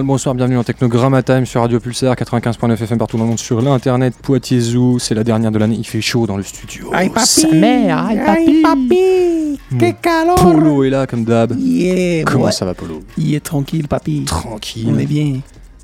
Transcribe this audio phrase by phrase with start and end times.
[0.00, 3.28] bien le bonsoir, bienvenue en Technogramma Time sur Radio Pulsar 95.9 FM partout dans le
[3.30, 4.14] monde sur l'internet.
[4.22, 6.90] Poitiers Zoo, c'est la dernière de l'année, il fait chaud dans le studio.
[6.92, 8.88] Aïe papi, Sa mère, aïe aïe papi.
[8.88, 10.36] papi, que calor.
[10.36, 11.54] Polo est là comme d'hab.
[11.58, 12.52] Yeah, Comment ouais.
[12.52, 13.00] ça va Polo?
[13.18, 14.24] Il est tranquille papi.
[14.24, 14.88] Tranquille.
[14.90, 15.40] On est bien.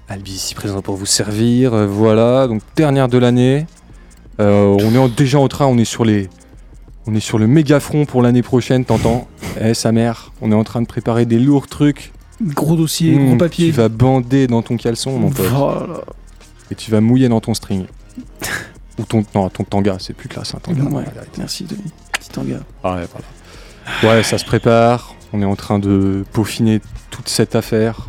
[0.09, 1.75] Albi ici présent pour vous servir.
[1.75, 3.67] euh, voilà, donc dernière de l'année.
[4.41, 6.29] Euh, on est en- déjà en train, on est sur les.
[7.09, 9.29] On est sur le méga front pour l'année prochaine, t'entends?
[9.61, 12.13] Eh sa mère, on est en train de préparer des lourds trucs.
[12.43, 13.67] Gros dossier, Mmh, gros papier.
[13.67, 15.47] Tu vas bander dans ton caleçon, mon pote.
[15.55, 16.01] Oh là là.
[16.71, 17.87] Et tu vas mouiller dans ton string.
[18.99, 19.25] Ou ton.
[19.35, 20.83] Non, ton tanga, c'est plus classe, un tanga.
[20.85, 21.05] Ouais.
[21.39, 21.93] Merci Denis.
[22.13, 22.61] Petit tanga.
[22.83, 23.07] Ah ouais,
[24.03, 24.17] voilà.
[24.17, 25.15] Ouais, ça se prépare.
[25.33, 26.81] On est en train de peaufiner
[27.11, 28.07] toute cette affaire.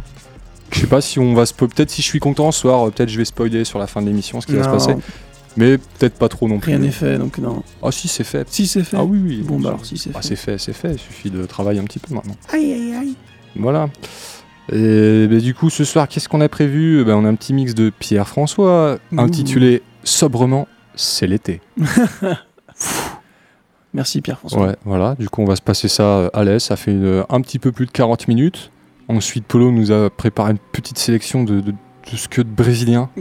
[0.71, 1.53] Je sais pas si on va se.
[1.53, 4.01] Peut-être si je suis content ce soir, euh, peut-être je vais spoiler sur la fin
[4.01, 4.95] de l'émission ce qui va se passer.
[5.55, 6.71] Mais peut-être pas trop non plus.
[6.71, 7.63] Rien n'est fait donc non.
[7.81, 8.47] Ah si, c'est fait.
[8.51, 8.95] Si c'est fait.
[8.97, 9.41] Ah oui, oui.
[9.43, 10.27] Bon bah alors si c'est Ah, fait.
[10.29, 10.93] c'est fait, c'est fait.
[10.93, 12.35] Il suffit de travailler un petit peu maintenant.
[12.53, 13.16] Aïe aïe aïe.
[13.59, 13.90] Voilà.
[14.72, 17.03] Et bah, du coup, ce soir, qu'est-ce qu'on a prévu?
[17.06, 21.62] Bah, On a un petit mix de Pierre François intitulé Sobrement, c'est l'été.
[23.94, 24.67] Merci Pierre François.
[24.67, 25.16] Ouais, voilà.
[25.16, 26.63] Du coup, on va se passer ça euh, à l'aise.
[26.63, 28.72] Ça fait une- un petit peu plus de 40 minutes.
[29.07, 33.09] Ensuite, Polo nous a préparé une petite sélection de, de, de scud brésilien.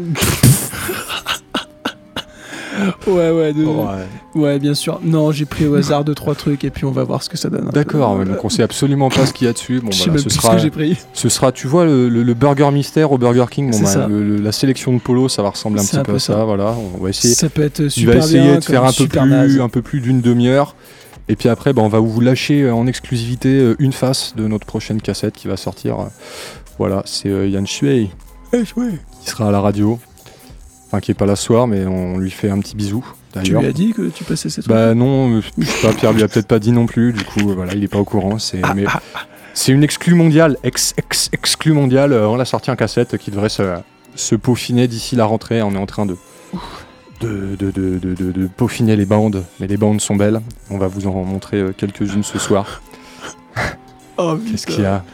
[3.07, 3.85] Ouais ouais, de- Ouais.
[4.35, 5.01] ouais bien sûr.
[5.03, 7.37] Non j'ai pris au hasard deux trois trucs et puis on va voir ce que
[7.37, 7.71] ça donne.
[7.73, 9.81] D'accord, donc on sait absolument pas ce qu'il y a dessus.
[9.81, 10.97] Bon, voilà, même ce sera, ce que j'ai pris.
[11.13, 13.71] ce sera, tu vois, le, le- le burger mystère au Burger King.
[13.71, 16.17] Bon, bah, le- la sélection de Polo, ça va ressembler un petit un peu peu
[16.17, 16.35] à ça.
[16.35, 16.45] ça.
[16.45, 17.35] Voilà, on va essayer.
[17.35, 19.61] Ça peut être super va essayer bien de faire un peu plus, naze.
[19.61, 20.75] un peu plus d'une demi-heure.
[21.29, 24.47] Et puis après, bah, on va vous lâcher euh, en exclusivité euh, une face de
[24.47, 25.99] notre prochaine cassette qui va sortir.
[25.99, 26.05] euh,
[26.79, 28.11] Voilà, c'est Yann Shuei
[28.53, 29.99] Eh, qui sera à la radio.
[30.87, 33.05] Enfin, qui est pas là ce soir, mais on lui fait un petit bisou.
[33.43, 36.13] Tu lui as dit que tu passais cette Bah non, euh, je sais pas, Pierre
[36.13, 37.13] lui a peut-être pas dit non plus.
[37.13, 38.39] Du coup, euh, voilà, il est pas au courant.
[38.39, 38.85] C'est mais
[39.53, 42.13] c'est une exclue mondiale, ex, ex, exclue mondiale.
[42.13, 43.75] euh, on l'a sorti en cassette qui devrait se,
[44.15, 45.61] se peaufiner d'ici la rentrée.
[45.63, 46.17] On est en train de
[47.21, 50.41] de, de, de, de, peaufiner les bandes, mais les bandes sont belles.
[50.71, 52.83] On va vous en montrer euh, quelques-unes ce soir.
[54.19, 55.05] Oh, Qu'est-ce qu'il y a?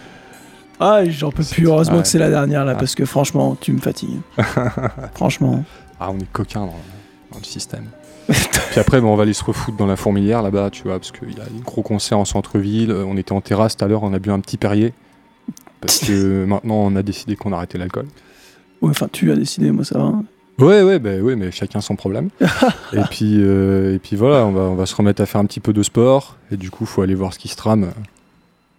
[0.80, 1.66] Ah, j'en peux plus.
[1.66, 2.02] Heureusement Ouais.
[2.02, 2.78] que c'est la dernière là, Ah.
[2.78, 4.20] parce que franchement, tu me fatigues.
[5.14, 5.64] franchement.
[6.00, 6.66] Ah, on est coquin dans,
[7.32, 7.84] dans le système.
[8.26, 11.30] Puis après, on va aller se refoutre dans la fourmilière là-bas, tu vois, parce qu'il
[11.36, 12.92] y a un gros concert en centre-ville.
[12.92, 14.92] On était en terrasse tout à l'heure, on a bu un petit Perrier.
[15.80, 18.06] Parce que maintenant, on a décidé qu'on arrêtait l'alcool.
[18.80, 20.12] Ouais, enfin, tu as décidé, moi ça va.
[20.58, 22.28] Ouais, ouais, bah, ouais, mais chacun son problème.
[22.92, 25.46] et, puis, euh, et puis voilà, on va, on va se remettre à faire un
[25.46, 26.36] petit peu de sport.
[26.50, 27.90] Et du coup, faut aller voir ce qui se trame.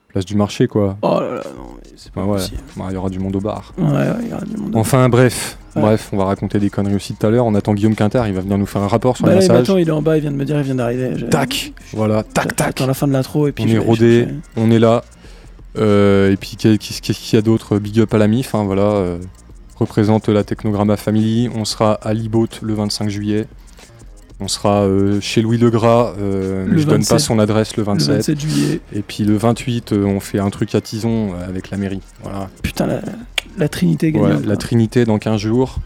[0.10, 0.98] Place du marché, quoi.
[1.02, 2.58] Oh là là, non, c'est pas Ah ouais, possible.
[2.76, 3.74] Bah, il y aura du monde au bar.
[3.78, 4.76] Ouais, ouais, il y aura du monde.
[4.76, 5.58] Enfin, bref.
[5.76, 7.46] Bref, on va raconter des conneries aussi tout à l'heure.
[7.48, 9.58] On attend Guillaume Quinter, il va venir nous faire un rapport sur bah le massage.
[9.58, 11.16] m'attend, il est en bas, il vient de me dire, il vient d'arriver.
[11.32, 14.78] Tac Voilà, tac, tac la fin de l'intro et puis On est rodé, on est
[14.78, 15.04] là.
[15.78, 17.80] Euh, et puis qu'est- qu'est-ce qu'est-ce qu'il y a d'autre?
[17.80, 18.84] Big up à la MIF, hein, voilà.
[18.84, 19.18] euh,
[19.78, 21.50] représente la Technogramma Family.
[21.56, 23.48] On sera à Libot le 25 juillet.
[24.44, 27.20] On sera euh, chez Louis Legras, euh, Le je donne pas 27.
[27.20, 28.16] son adresse le Le 27.
[28.18, 28.82] 27 juillet.
[28.94, 32.02] Et puis le 28, euh, on fait un truc à Tison avec la mairie.
[32.24, 32.50] Voilà.
[32.62, 33.00] Putain, la,
[33.58, 34.46] la Trinité Ouais, gagnante.
[34.46, 34.58] la.
[34.58, 35.78] Trinité dans 15 jours.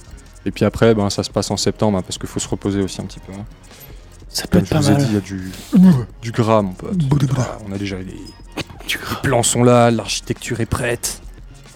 [0.47, 2.81] Et puis après, ben, ça se passe en septembre, hein, parce qu'il faut se reposer
[2.81, 3.31] aussi un petit peu.
[3.33, 3.45] hein.
[4.29, 5.07] Ça peut Comme être je pas vous mal.
[5.09, 5.51] il y a du,
[6.21, 6.97] du gras, mon pote.
[6.97, 7.59] Du gras.
[7.67, 11.21] On a déjà les, les plans sont là, l'architecture est prête,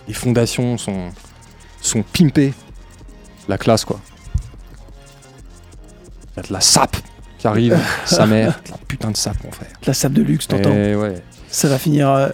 [0.07, 1.09] les fondations sont,
[1.81, 2.53] sont pimpées.
[3.47, 3.99] La classe, quoi.
[6.33, 6.97] Il y a de la sape
[7.37, 8.59] qui arrive, sa mère.
[8.65, 9.69] De la putain de sape, mon frère.
[9.85, 12.29] La sable de luxe, t'entends Eh ouais, Ça va finir à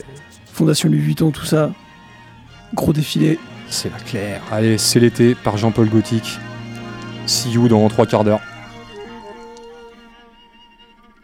[0.54, 1.72] Fondation Louis Vuitton, tout ça.
[2.74, 3.40] Gros défilé.
[3.70, 4.42] c'est la claire.
[4.52, 6.38] Allez, c'est l'été par Jean-Paul Gothic.
[7.26, 8.42] See you dans trois quarts d'heure.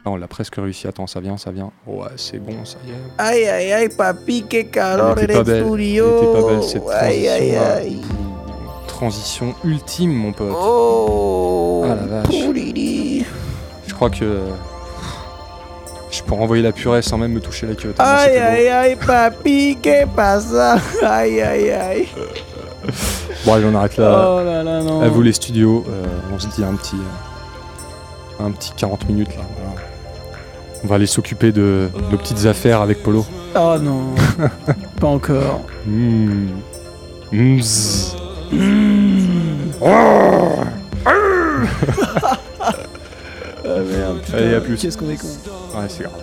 [0.06, 0.86] Ah, on l'a presque réussi.
[0.88, 1.72] Attends, ça vient, ça vient.
[1.88, 2.94] Ouais, c'est bon, ça y est.
[3.18, 5.56] Aïe aïe aïe, papi, que calor Elle était en pas belle.
[5.56, 6.18] Elle studio.
[6.18, 8.02] était pas belle cette Aïe aïe aïe.
[8.94, 10.54] Transition ultime, mon pote.
[10.56, 11.84] Oh.
[11.86, 12.36] Ah, la vache.
[13.88, 14.40] Je crois que
[16.12, 17.96] je peux renvoyer la purée sans même me toucher la queue.
[17.98, 20.78] Aïe aïe aïe, papi, que pasa?
[21.04, 22.08] Aïe aïe aïe.
[23.46, 24.36] Bon, allez, on arrête là.
[24.38, 25.02] Oh là là, non.
[25.02, 25.84] À vous les studios.
[25.90, 26.96] Euh, on se dit un petit,
[28.40, 29.42] euh, un petit 40 minutes là.
[29.58, 29.82] voilà.
[30.84, 33.26] On va aller s'occuper de nos petites affaires avec Polo.
[33.56, 34.14] Oh non.
[35.02, 35.62] pas encore.
[35.88, 36.48] Mmh.
[37.32, 37.62] Mmh.
[43.66, 44.38] Ah merde, putain.
[44.38, 44.78] Allez, à plus.
[44.78, 45.28] Qu'est-ce qu'on est con.
[45.28, 46.14] Ouais, c'est grave.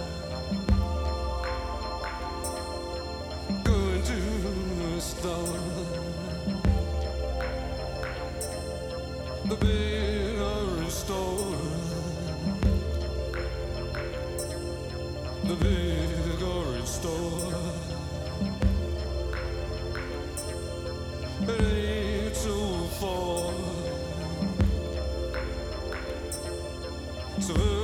[27.41, 27.80] So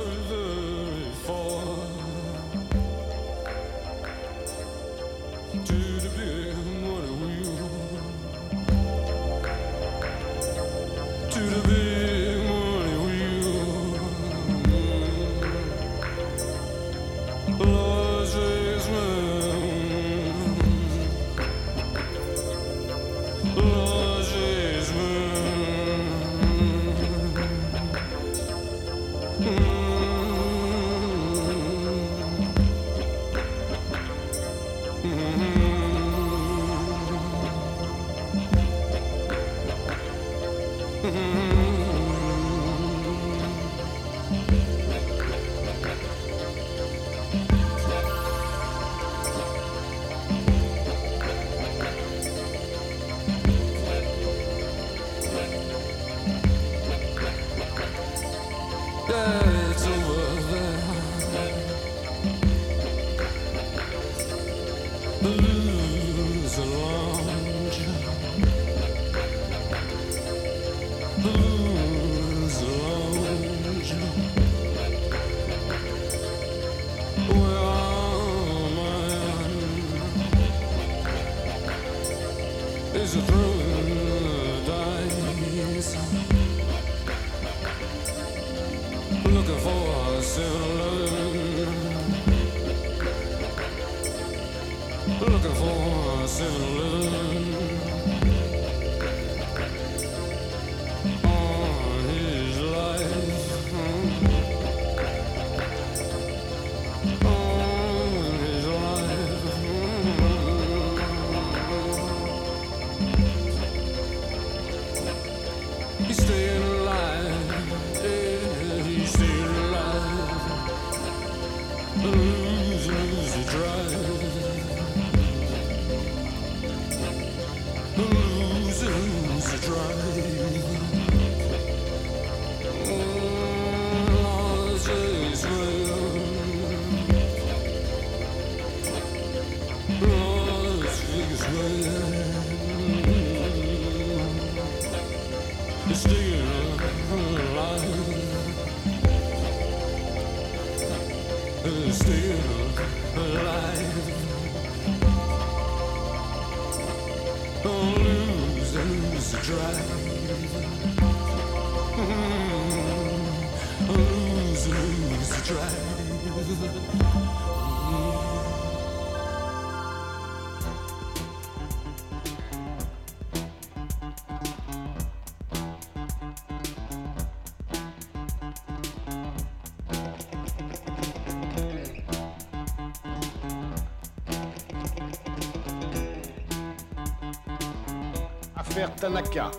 [188.89, 189.51] Tanaka.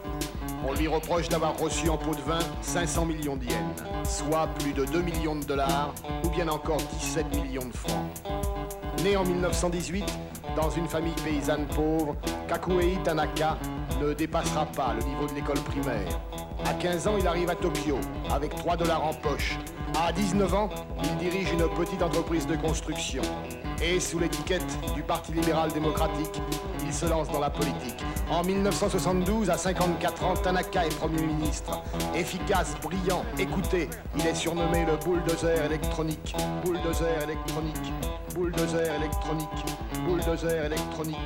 [0.66, 4.85] On lui reproche d'avoir reçu en pot de vin 500 millions d'yens, soit plus de
[4.85, 5.94] 2 millions de dollars,
[6.25, 8.06] ou bien encore 17 millions de francs.
[9.04, 10.04] Né en 1918,
[10.56, 12.16] dans une famille paysanne pauvre,
[12.49, 13.56] Kakuei Tanaka
[14.00, 16.20] ne dépassera pas le niveau de l'école primaire.
[16.64, 17.99] À 15 ans, il arrive à Tokyo,
[18.30, 19.58] avec 3 dollars en poche.
[19.97, 20.68] À 19 ans,
[21.04, 23.23] il dirige une petite entreprise de construction.
[23.80, 26.42] Et sous l'étiquette du Parti libéral démocratique,
[26.85, 28.02] il se lance dans la politique.
[28.28, 31.82] En 1972, à 54 ans, Tanaka est Premier ministre.
[32.14, 36.35] Efficace, brillant, écoutez, il est surnommé le bulldozer électronique.
[36.64, 37.92] Bulldozer électronique,
[38.35, 39.49] bulldozer électronique,
[40.04, 41.16] bulldozer électronique.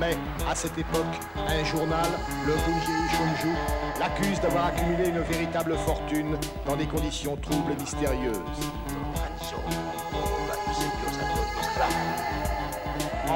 [0.00, 0.16] Mais,
[0.50, 1.04] à cette époque,
[1.46, 2.08] un journal,
[2.46, 3.54] le Bunjiri Shunju,
[4.00, 8.40] l'accuse d'avoir accumulé une véritable fortune dans des conditions troubles et mystérieuses.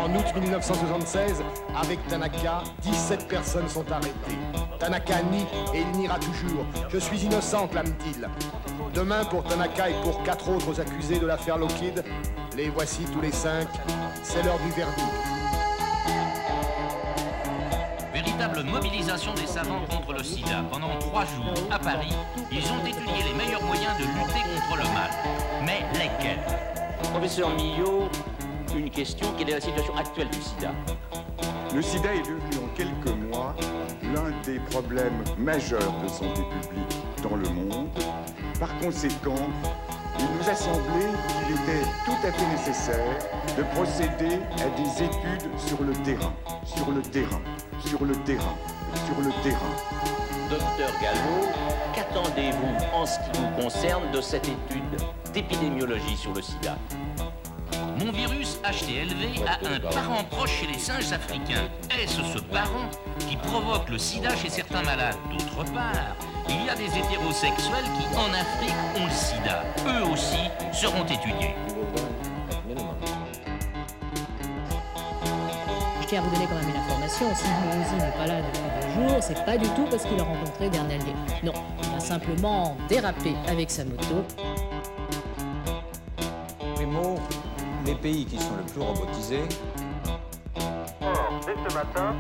[0.01, 1.43] En août 1976,
[1.79, 4.39] avec Tanaka, 17 personnes sont arrêtées.
[4.79, 6.65] Tanaka nie et il niera toujours.
[6.89, 8.27] Je suis innocent, clame-t-il.
[8.95, 12.03] Demain, pour Tanaka et pour quatre autres accusés de l'affaire Lockheed,
[12.57, 13.69] les voici tous les cinq.
[14.23, 15.07] C'est l'heure du verdict.
[18.15, 20.65] Véritable mobilisation des savants contre le sida.
[20.73, 22.17] Pendant trois jours, à Paris,
[22.51, 25.11] ils ont étudié les meilleurs moyens de lutter contre le mal.
[25.67, 26.41] Mais lesquels?
[27.13, 28.09] Professeur Millot,
[28.79, 30.73] une question, quelle est la situation actuelle du sida
[31.75, 33.55] Le sida est devenu en quelques mois
[34.03, 37.89] l'un des problèmes majeurs de santé publique dans le monde.
[38.59, 39.49] Par conséquent,
[40.19, 41.07] il nous a semblé
[41.47, 43.19] qu'il était tout à fait nécessaire
[43.57, 46.35] de procéder à des études sur le terrain,
[46.65, 47.41] sur le terrain,
[47.85, 48.57] sur le terrain,
[49.07, 49.75] sur le terrain.
[50.51, 51.47] Docteur Gallo,
[51.95, 54.83] qu'attendez-vous en ce qui vous concerne de cette étude
[55.33, 56.77] d'épidémiologie sur le sida?
[58.01, 61.69] Mon virus HTLV a un parent proche chez les singes africains.
[62.03, 62.89] Est-ce ce parent
[63.19, 65.17] qui provoque le sida chez certains malades?
[65.31, 66.17] D'autre part,
[66.49, 69.65] il y a des hétérosexuels qui, en Afrique, ont le sida.
[69.87, 71.55] Eux aussi seront étudiés.
[76.01, 77.27] Je tiens à vous donner quand même une information.
[77.35, 80.25] Si Mourouzi n'est pas là depuis deux jours, c'est pas du tout parce qu'il a
[80.25, 81.15] rencontré Bernalier.
[81.43, 81.53] Non,
[81.83, 84.25] il a simplement dérapé avec sa moto.
[86.75, 87.17] Primo,
[87.85, 89.45] les pays qui sont le plus robotisés,
[91.03, 92.15] Or, dès ce matin,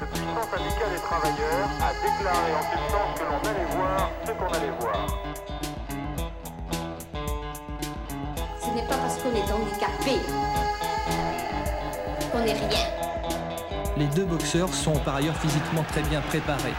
[0.00, 4.52] le puissant syndicat des travailleurs a déclaré en substance que l'on allait voir ce qu'on
[4.52, 5.06] allait voir.
[8.60, 10.20] Ce n'est pas parce qu'on est handicapé
[12.30, 12.86] qu'on n'est rien.
[13.96, 16.74] Les deux boxeurs sont par ailleurs physiquement très bien préparés.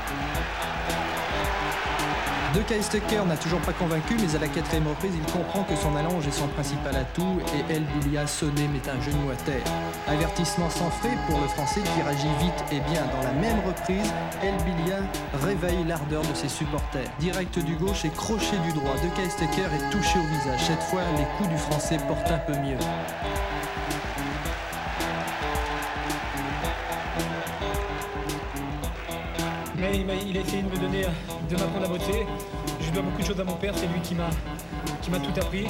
[2.58, 5.76] De Kais Tucker n'a toujours pas convaincu, mais à la quatrième reprise, il comprend que
[5.76, 9.62] son allonge est son principal atout et El Bilia sonné met un genou à terre.
[10.08, 13.04] Avertissement sans frais pour le français qui réagit vite et bien.
[13.14, 14.12] Dans la même reprise,
[14.42, 14.56] El
[15.40, 17.08] réveille l'ardeur de ses supporters.
[17.20, 18.96] Direct du gauche et crochet du droit.
[19.04, 20.66] De Kais Tucker est touché au visage.
[20.66, 22.80] Cette fois, les coups du français portent un peu mieux.
[29.94, 31.04] Il, a essayé de me donner,
[31.50, 32.26] de m'apprendre à botter.
[32.82, 34.30] Je dois beaucoup de choses à mon père, c'est lui qui m'a,
[35.02, 35.66] qui m'a tout appris.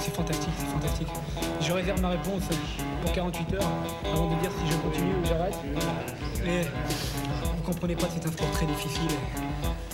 [0.00, 1.08] C'est fantastique, c'est fantastique.
[1.60, 2.42] Je réserve ma réponse
[3.02, 3.70] pour 48 heures
[4.12, 5.54] avant de dire si je continue ou j'arrête.
[7.56, 9.10] Vous comprenez pas, c'est un sport très difficile.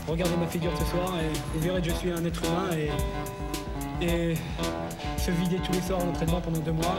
[0.08, 2.70] Regardez ma figure ce soir et vous verrez que je suis un être humain
[4.00, 4.34] et, et
[5.18, 6.96] se vider tous les soirs en entraînement pendant deux mois,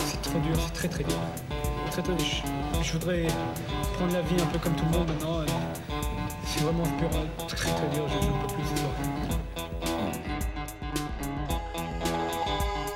[0.00, 1.18] c'est trop dur, c'est très très dur.
[1.98, 3.26] Je, voudrais
[3.94, 5.40] prendre la vie un peu comme tout le monde maintenant.
[6.44, 7.10] C'est vraiment pur,
[7.48, 8.62] très très dur, je ne peux plus.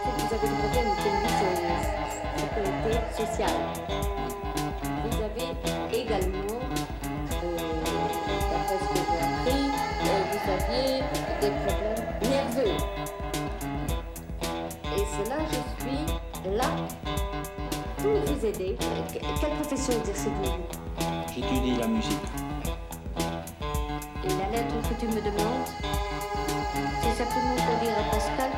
[0.06, 1.42] Vous avez le problème de sécurité
[3.16, 3.58] sociale.
[5.02, 5.48] Vous avez
[6.00, 6.60] également,
[7.42, 7.56] euh,
[8.52, 9.62] d'après ce que j'ai appris,
[10.04, 11.02] euh, vous aviez
[11.40, 12.76] des problèmes nerveux.
[14.96, 16.02] Et cela, je suis
[16.56, 16.70] là
[18.42, 18.76] vous aider.
[19.12, 20.52] Que- Quelle profession exercez-vous
[21.34, 22.18] J'étudie la musique.
[24.24, 25.66] Et la lettre que tu me demandes,
[27.02, 28.50] c'est simplement pour dire à Pascal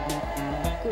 [0.85, 0.89] que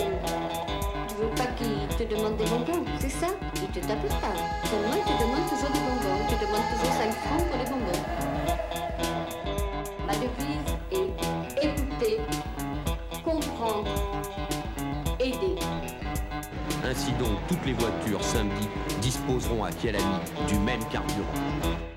[1.08, 3.28] tu veux pas qu'il te demande des bonbons, c'est ça?
[3.56, 4.34] Il te tape pas.
[4.68, 6.18] Seulement, il te demande toujours des bonbons.
[6.30, 8.21] Il te demande toujours 5 francs pour les bonbons.
[17.48, 18.68] Toutes les voitures samedi
[19.00, 20.04] disposeront à Kialami
[20.48, 21.91] du même carburant.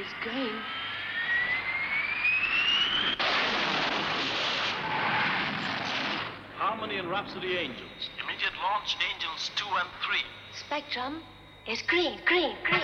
[0.00, 0.56] He's going.
[6.56, 8.08] Harmony and Rhapsody Angels.
[8.24, 10.18] Immediate launch Angels 2 and 3.
[10.54, 11.22] Spectrum
[11.68, 12.79] is green, green, green.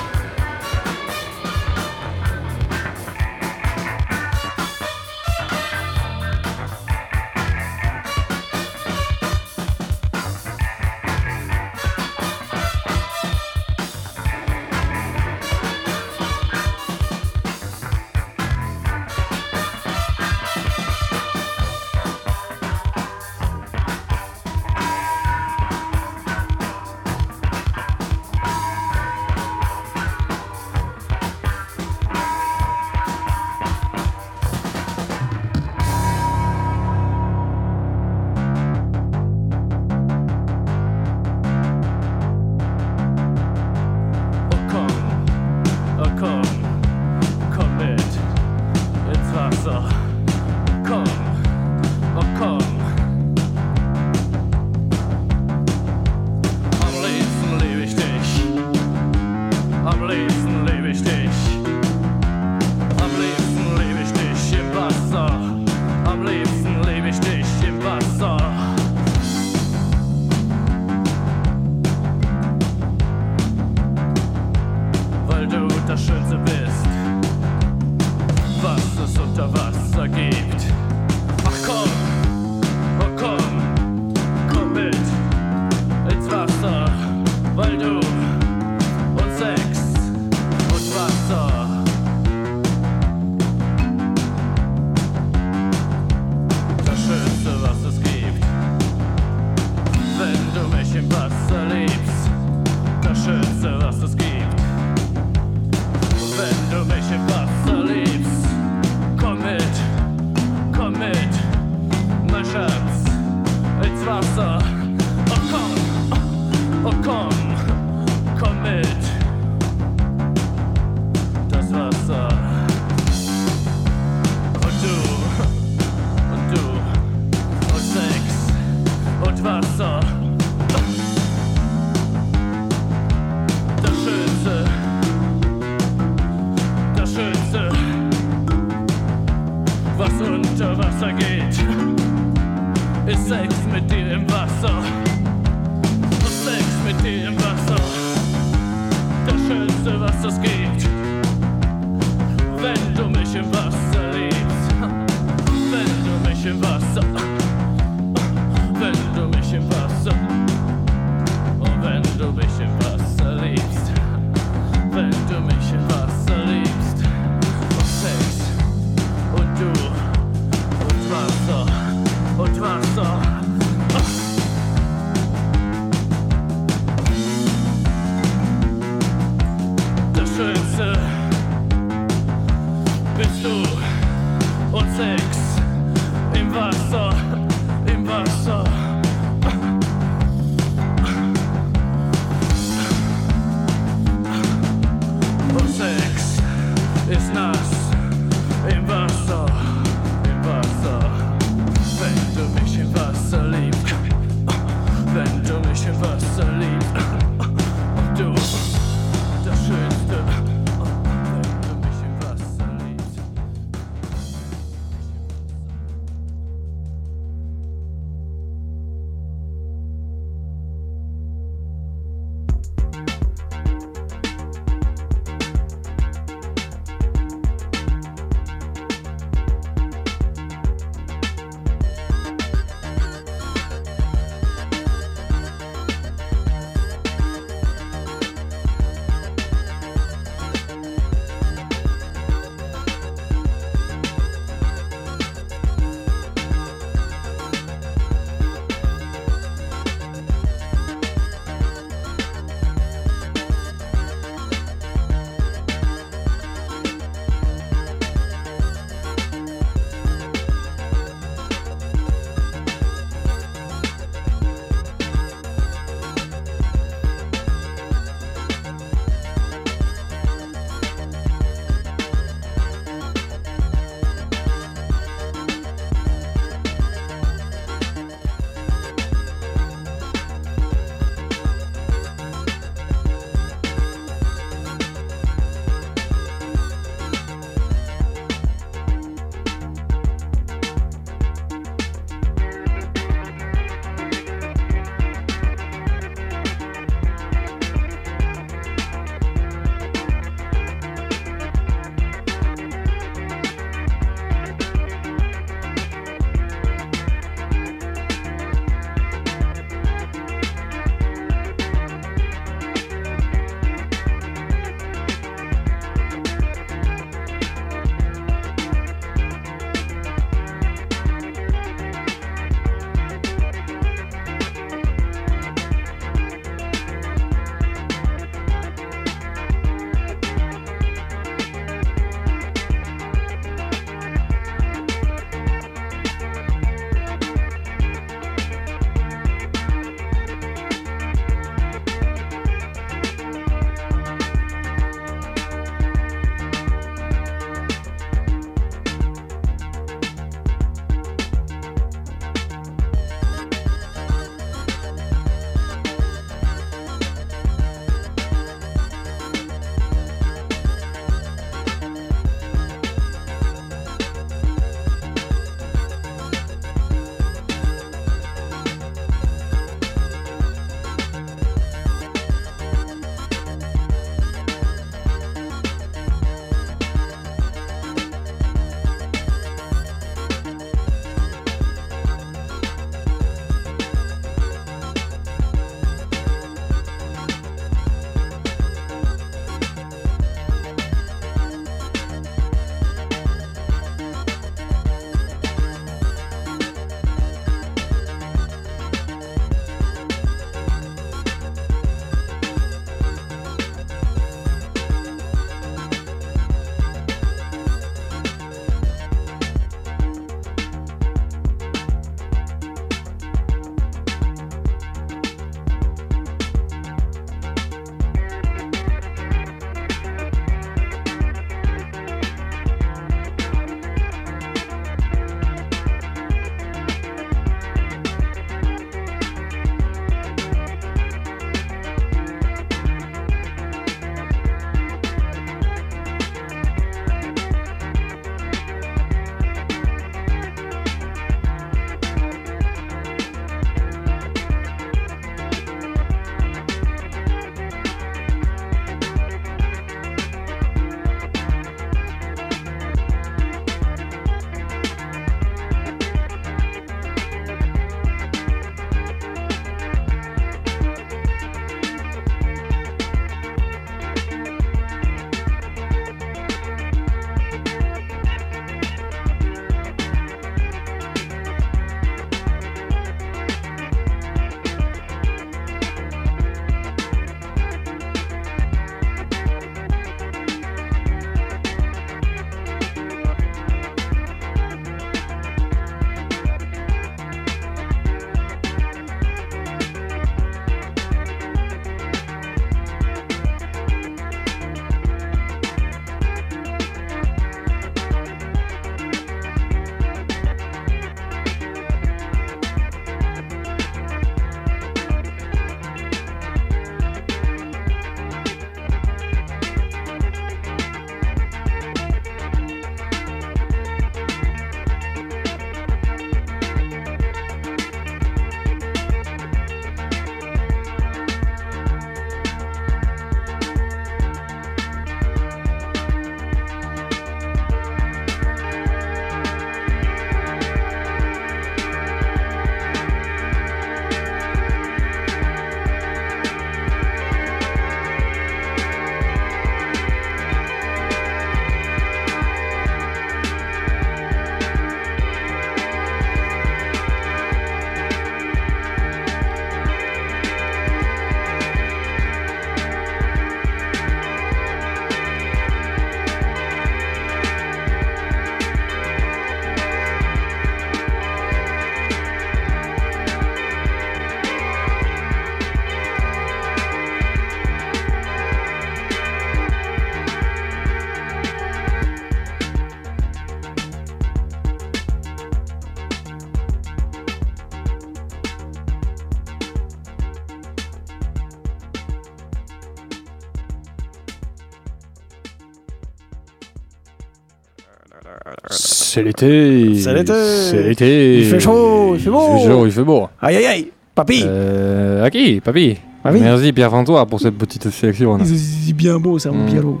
[589.12, 589.94] C'est l'été.
[589.96, 590.32] C'est l'été.
[590.70, 591.38] C'est l'été.
[591.38, 592.56] Il fait chaud, il fait beau.
[592.56, 593.28] Il fait chaud, il fait beau.
[593.42, 593.90] Aïe aïe aïe.
[594.14, 594.42] Papy.
[594.46, 596.40] Euh, à qui, papy Papy.
[596.40, 598.38] Merci Pierre-François pour cette petite sélection.
[598.44, 599.70] C'est bien beau ça, mon Mm.
[599.70, 600.00] Pierrot.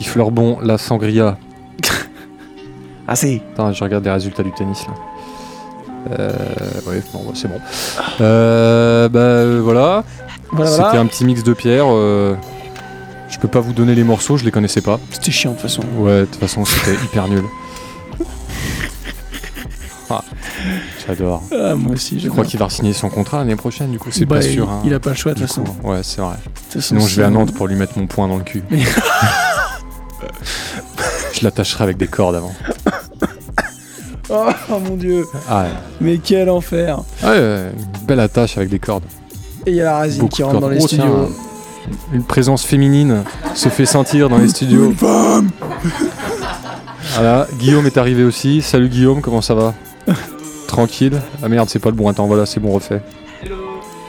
[0.00, 1.36] Il fleure bon la sangria.
[3.10, 3.40] Ah c'est.
[3.54, 4.94] Attends, je regarde les résultats du tennis là.
[6.18, 6.30] Euh,
[6.86, 7.58] ouais, bon, bah, c'est bon.
[8.20, 10.04] Euh, bah euh, voilà.
[10.52, 11.00] Voilà, C'était voilà.
[11.00, 11.86] un petit mix de pierres.
[11.88, 12.34] euh,
[13.28, 14.98] je peux pas vous donner les morceaux, je les connaissais pas.
[15.10, 15.82] C'était chiant de toute façon.
[15.98, 17.42] Ouais, de toute façon, c'était hyper nul.
[21.52, 24.26] Ah, moi aussi, Je crois qu'il va signer son contrat l'année prochaine, du coup, c'est
[24.26, 24.68] Bah, pas sûr.
[24.68, 24.82] hein.
[24.84, 25.64] il a pas le choix, de toute façon.
[25.64, 26.36] coup, Ouais, c'est vrai.
[26.78, 28.62] Sinon, je vais à Nantes pour lui mettre mon poing dans le cul.
[31.32, 32.52] je l'attacherai avec des cordes avant.
[34.30, 35.24] Oh, oh, mon dieu.
[35.48, 35.68] Ah ouais.
[36.02, 36.98] Mais quel enfer.
[37.22, 39.04] Ouais, ouais, une belle attache avec des cordes.
[39.64, 41.32] Et il y a la résine Beaucoup qui rentre dans les Oh, tiens, studios.
[42.12, 44.92] une présence féminine se fait sentir dans les studios.
[44.92, 45.48] femme
[47.14, 48.60] Voilà, Guillaume est arrivé aussi.
[48.60, 49.72] Salut Guillaume, comment ça va?
[50.68, 51.20] Tranquille.
[51.42, 52.06] Ah merde, c'est pas le bon.
[52.08, 53.02] Attends, voilà, c'est bon, refait.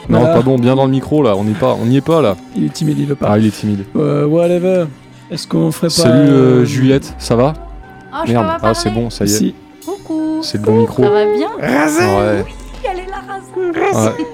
[0.08, 0.36] Non, Voilà.
[0.36, 2.36] pas bon, bien dans le micro là, on n'y pas, on n'y est pas là.
[2.56, 3.28] Il est timide, il veut pas.
[3.32, 3.86] Ah, il est timide.
[3.96, 4.86] Euh, whatever.
[5.32, 5.94] Est-ce qu'on ferait pas.
[5.94, 7.54] Salut euh, euh, Juliette, ça va?
[8.12, 9.32] Ah, je peux Merde, pas ah c'est bon, ça y est.
[9.38, 9.56] Si.
[9.86, 10.40] Coucou.
[10.42, 11.04] C'est le bon micro.
[11.04, 11.50] Ça va bien?
[11.60, 12.46] Ouais.
[12.84, 14.16] Elle est la race.
[14.18, 14.26] Ouais.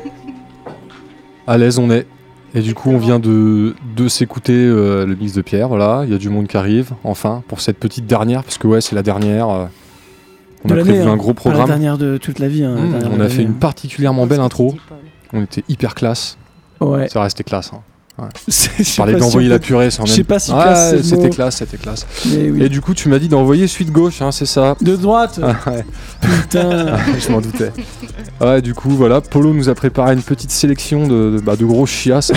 [1.45, 2.07] À l'aise on est.
[2.53, 6.11] Et du coup on vient de, de s'écouter euh, le mix de Pierre, voilà, il
[6.11, 8.95] y a du monde qui arrive, enfin, pour cette petite dernière, parce que ouais c'est
[8.95, 9.67] la dernière.
[10.65, 11.11] On de a prévu hein.
[11.11, 11.67] un gros Pas La programme.
[11.67, 12.63] dernière de toute la vie.
[12.63, 13.55] hein, Mmh, on a fait une hein.
[13.59, 14.75] particulièrement belle intro.
[15.33, 16.37] On était hyper classe.
[16.81, 17.07] Ouais.
[17.09, 17.71] Ça restait classe.
[17.73, 17.81] Hein.
[18.17, 18.27] Ouais.
[18.47, 20.15] Je Je parlais si d'envoyer la purée sans je même.
[20.17, 22.07] sais pas si classe, c'était classe, c'était classe.
[22.25, 22.63] Oui.
[22.63, 24.75] Et du coup tu m'as dit d'envoyer suite gauche, hein, c'est ça?
[24.81, 25.85] De droite Ah, ouais.
[26.21, 27.73] Putain je m'en doutais.
[28.39, 31.65] Ouais, du coup, voilà, Polo nous a préparé une petite sélection de, de, bah, de
[31.65, 32.31] grosses chiasses,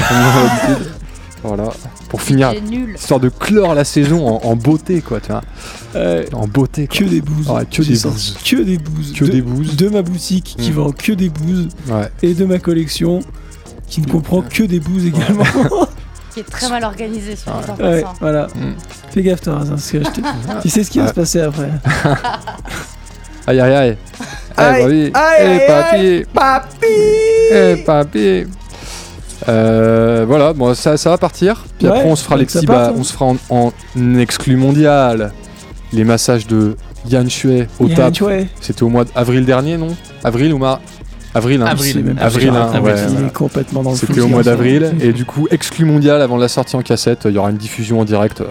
[1.45, 1.68] Voilà,
[2.09, 2.95] pour finir, nul.
[2.97, 5.43] histoire de clore la saison en, en beauté, quoi, tu vois.
[6.32, 6.99] en beauté, quoi.
[6.99, 7.49] Que des bouses.
[7.49, 8.36] Ouais, que des bouses.
[8.45, 9.12] Que des bouses.
[9.12, 9.76] Que de, des bouses.
[9.76, 10.74] De ma boutique qui Mm.
[10.74, 11.68] vend que des bouses.
[11.89, 12.09] Ouais.
[12.22, 13.20] Et de ma collection
[13.89, 15.45] qui ne comprend que des bouses également.
[16.34, 18.49] Qui est très mal organisé sur les ouais, voilà.
[18.55, 18.74] Mm.
[19.11, 21.70] Fais gaffe, toi, Razin, parce que je tu sais ce qui va se passer après.
[23.47, 23.97] Aïe, aïe, aïe.
[24.59, 25.12] Aïe, Eh, papy.
[25.14, 25.97] aïe, Eh, aïe, papy.
[25.97, 26.86] aïe, papy.
[27.51, 28.47] Eh, papy.
[29.49, 31.64] Euh, voilà, bon, ça, ça va partir.
[31.78, 32.66] Puis Ouais, après, on se fera les petits.
[32.66, 32.95] part, bah, hein.
[32.99, 35.32] on se fera en, en exclu mondial.
[35.93, 36.76] Les massages de
[37.09, 38.12] Yann Shui au tap.
[38.61, 39.97] C'était au mois d'avril dernier, non?
[40.24, 40.80] Avril ou mars?
[41.34, 41.66] Avril, hein.
[41.66, 42.82] Avril, C'est même avril, hein, sûr.
[42.82, 43.28] ouais, Il est voilà.
[43.30, 44.93] complètement dans le C'était au mois d'avril.
[45.01, 48.01] Et du coup, exclu mondial avant la sortie en cassette, il y aura une diffusion
[48.01, 48.47] en direct euh,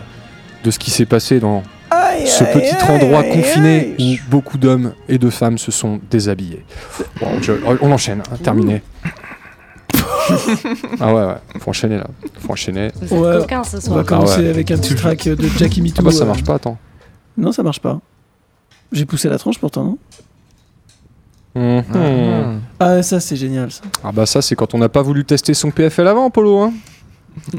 [0.63, 4.19] de ce qui s'est passé dans Aïe, ce aïe, petit aïe, endroit aïe, confiné aïe.
[4.25, 6.63] où beaucoup d'hommes et de femmes se sont déshabillés.
[7.19, 8.81] Bon, je- on enchaîne, hein, terminé.
[10.99, 12.07] Ah ouais, ouais, faut enchaîner là.
[12.39, 12.89] Faut enchaîner.
[13.01, 14.49] Vous êtes Ouais, coquins ce On va commencer Ah ouais.
[14.49, 16.27] avec un petit track de Jackie Me Ah Too, bah ça euh.
[16.27, 16.77] marche pas, attends.
[17.37, 17.99] Non, ça marche pas.
[18.91, 19.97] J'ai poussé la tranche pourtant, non
[21.55, 22.61] Mhm.
[22.79, 23.81] Ah, ça c'est génial ça.
[24.03, 26.59] Ah bah ça c'est quand on n'a pas voulu tester son PFL avant, Polo.
[26.61, 26.73] Hein.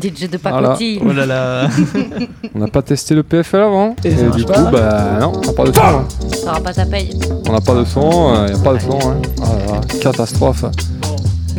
[0.00, 0.68] DJ de Voilà.
[0.70, 1.00] pacotille.
[1.04, 1.68] Oh là là.
[2.54, 3.94] On n'a pas testé le PFL avant.
[4.04, 5.80] Et ça du pas coup, bah non, on n'a pas de son.
[5.82, 6.08] hein.
[6.44, 7.10] T'auras pas ta paye.
[7.48, 8.98] On n'a pas de son, il n'y a pas de son.
[9.10, 9.22] Hein.
[9.40, 10.64] Ah là, catastrophe.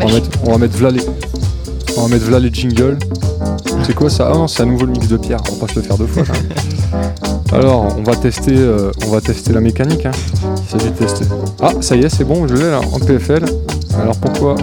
[0.02, 1.02] On va, mettre, on va mettre v'là les,
[1.98, 2.98] on va mettre v'là les jingles.
[3.86, 4.30] C'est quoi ça?
[4.32, 5.40] Ah non, c'est à nouveau le mix de pierre.
[5.50, 6.24] On va pas se le faire deux fois.
[6.26, 7.12] quand même.
[7.52, 10.06] Alors, on va tester, euh, on va tester la mécanique.
[10.06, 10.12] Hein.
[10.58, 11.26] Il s'agit de tester.
[11.62, 13.44] Ah, ça y est, c'est bon, je l'ai là en PFL.
[14.00, 14.56] Alors pourquoi?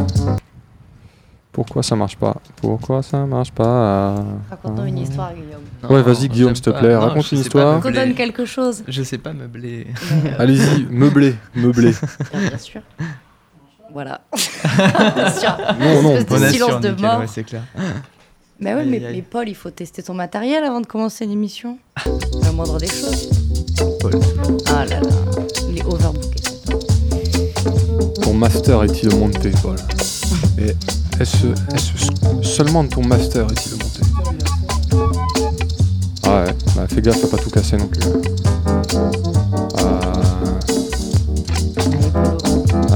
[1.53, 2.37] Pourquoi ça marche pas?
[2.57, 4.15] Pourquoi ça marche pas?
[4.51, 5.63] Raconte-nous une histoire, Guillaume.
[5.97, 7.75] Ouais, vas-y, Guillaume, s'il te plaît, Non, raconte je une sais pas histoire.
[7.83, 8.01] meubler.
[8.01, 8.85] Redonne quelque chose.
[8.87, 9.87] Je sais pas meubler.
[10.39, 11.93] Allez-y, meublé, meublé.
[12.33, 12.81] Bien, bien sûr.
[13.93, 14.21] Voilà.
[15.81, 17.19] Non, non, Espèce On de assure, silence de nickel, mort.
[17.21, 17.63] ouais, c'est clair.
[18.61, 21.25] Mais ouais, Aïe, mais, aïe, mais Paul, il faut tester ton matériel avant de commencer
[21.25, 21.79] une émission.
[22.07, 23.29] Le moindre des choses.
[24.01, 24.19] Paul.
[24.67, 25.09] Ah là là,
[25.71, 26.41] il est overbooké.
[28.23, 29.77] Ton master est-il monté, Paul?
[30.59, 30.75] Et
[31.21, 34.01] est-ce est-ce seulement ton master est-il monté?
[36.25, 38.01] Ah ouais, bah fais gaffe à pas tout casser non plus.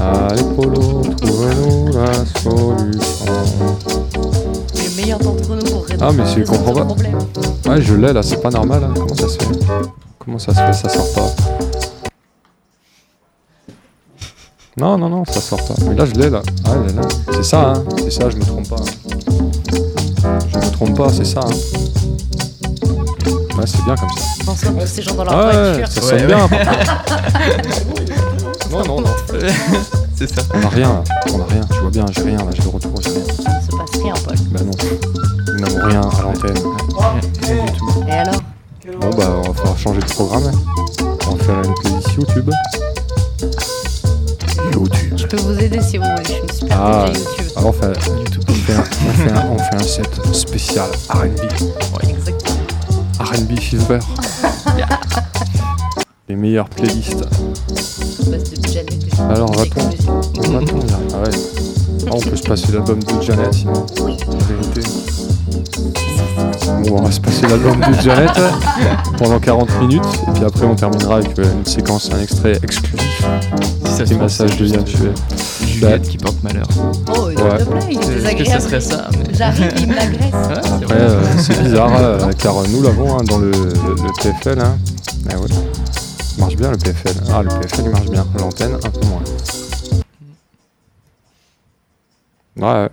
[0.03, 3.25] Allez Polo, trouve-nous la solution.
[4.73, 6.85] C'est le meilleur d'entre nous pour résoudre Ah mais c'est résoudre comprends pas.
[6.85, 7.17] problème.
[7.67, 8.83] Ouais je l'ai là, c'est pas normal.
[8.83, 8.93] hein.
[8.95, 9.59] Comment ça se fait?
[10.17, 11.31] Comment ça se fait Ça sort pas?
[14.77, 15.75] Non non non, ça sort pas.
[15.87, 16.41] Mais là je l'ai là.
[16.65, 17.01] Ah elle est là.
[17.33, 17.83] C'est ça hein.
[17.99, 18.77] C'est ça, je me trompe pas.
[18.77, 20.39] hein.
[20.51, 21.41] Je me trompe pas, c'est ça.
[21.41, 21.51] hein.
[23.57, 24.23] Ouais c'est bien comme ça.
[24.45, 25.87] Bonsoir tous ces gens dans leur ouais, voiture.
[25.91, 26.49] ça sonne bien.
[28.71, 29.09] Non non non.
[30.15, 30.41] c'est ça.
[30.53, 31.03] On a rien là.
[31.33, 31.61] On a rien.
[31.71, 32.45] Tu vois bien, j'ai rien là.
[32.53, 33.19] J'ai le retour, j'ai rien.
[33.21, 34.35] Il ne se passe rien, Paul.
[34.51, 34.71] Bah non.
[35.53, 36.57] Nous n'avons rien à l'antenne.
[37.43, 38.03] Rien du tout.
[38.07, 38.41] Et alors
[38.99, 40.51] Bon bah on va falloir changer de programme.
[41.29, 42.49] On va faire une playlist YouTube.
[44.73, 45.13] YouTube.
[45.17, 46.23] Je peux vous aider si vous voulez.
[46.25, 47.51] Je suis super Ah, YouTube.
[47.55, 47.87] alors on fait,
[48.47, 52.07] on fait, un, on fait un- on fait un set spécial R&B.
[52.09, 52.59] Exactement.
[53.19, 53.99] R&B Fever.
[56.31, 57.25] Les meilleures playlists.
[59.29, 61.29] Alors, va-t-on va-t-on là Ah ouais.
[62.07, 63.73] Ah, on peut se passer l'album de Janet, sinon.
[63.73, 64.81] En vérité.
[66.89, 68.31] Bon, on va se passer l'album de Janet
[69.17, 73.25] pendant 40 minutes, et puis après on terminera avec euh, une séquence, un extrait exclusif.
[73.85, 75.11] Si ça se massages de Fuet.
[75.67, 76.65] Juliette qui porte malheur.
[77.13, 77.49] Oh, il Ouais.
[77.59, 80.33] est Est-ce que ce serait ça mais- J'arrive, il me l'agresse.
[80.81, 84.59] Après, euh, c'est bizarre, euh, car nous l'avons hein, dans le, le- le PFL.
[84.61, 84.77] Hein.
[86.61, 87.23] Bien le PFL.
[87.31, 88.27] Ah, le PFL il marche bien.
[88.37, 89.23] L'antenne, un peu moins.
[92.57, 92.89] Ouais.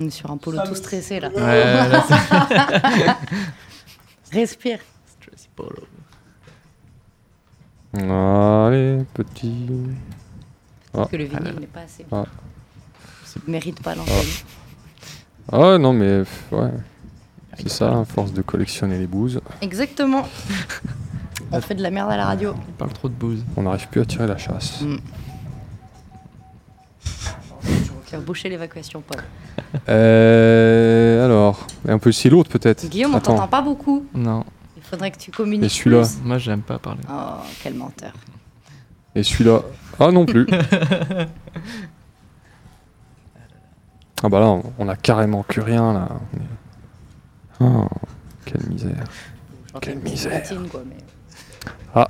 [0.00, 1.28] On est sur un polo tout stressé là.
[1.28, 2.02] Ouais, là,
[4.32, 4.78] Respire.
[7.92, 9.66] Allez, petit.
[10.94, 11.06] Ah.
[11.10, 12.24] que le vinyle n'est pas assez Ah.
[13.46, 14.14] Il mérite pas l'antenne.
[15.52, 16.70] Ah non, mais ouais.
[17.58, 20.26] C'est ça, à force de collectionner les bouses, Exactement.
[21.52, 22.54] On fait de la merde à la radio.
[22.68, 23.44] Il parle trop de bouse.
[23.56, 24.80] on n'arrive plus à tirer la chasse.
[24.82, 24.96] Mm.
[28.06, 29.22] Tu vas boucher l'évacuation, Paul.
[29.88, 32.88] Euh, alors, un peu si l'autre peut-être.
[32.88, 33.34] Guillaume, on Attends.
[33.36, 34.04] t'entend pas beaucoup.
[34.14, 34.44] Non.
[34.76, 36.18] Il faudrait que tu communiques Et celui-là plus.
[36.24, 37.02] Moi, j'aime pas parler.
[37.08, 38.12] Oh, quel menteur.
[39.14, 39.60] Et celui-là
[40.00, 40.44] Ah non plus.
[44.22, 46.08] ah bah là, on, on a carrément que rien là.
[47.60, 47.88] On Oh,
[48.44, 49.04] quelle misère.
[49.80, 50.30] Quelle misère.
[50.32, 50.96] platine, quoi, mais...
[51.94, 52.08] Ah,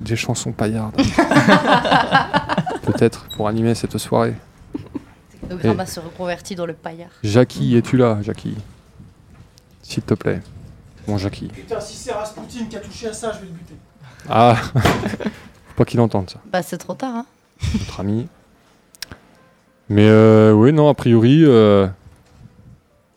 [0.00, 0.96] des chansons paillardes.
[2.82, 4.34] Peut-être pour animer cette soirée.
[5.48, 7.10] Le gramma se reconvertit dans le paillard.
[7.22, 8.56] Jackie, es-tu là, Jackie?
[9.82, 10.40] S'il te plaît.
[11.06, 11.48] Bon, Jackie.
[11.48, 13.74] Putain, si c'est Rasputin qui a touché à ça, je vais le buter.
[14.28, 17.26] Ah Faut pas qu'il entende ça, Bah, c'est trop tard, hein.
[17.78, 18.28] notre ami.
[19.88, 21.88] Mais euh, oui, non, a priori, euh,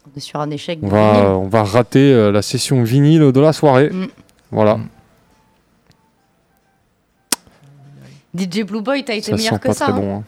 [0.08, 0.80] On est sur un échec.
[0.82, 1.28] on, va, vinyle.
[1.28, 3.90] on va rater euh, la session vinyle de la soirée.
[3.92, 4.08] Mm.
[4.52, 4.80] Voilà.
[8.38, 9.86] DJ Blue Boy, t'as été Ça meilleur sent que pas ça.
[9.86, 10.00] très hein.
[10.00, 10.18] bon.
[10.18, 10.24] hein.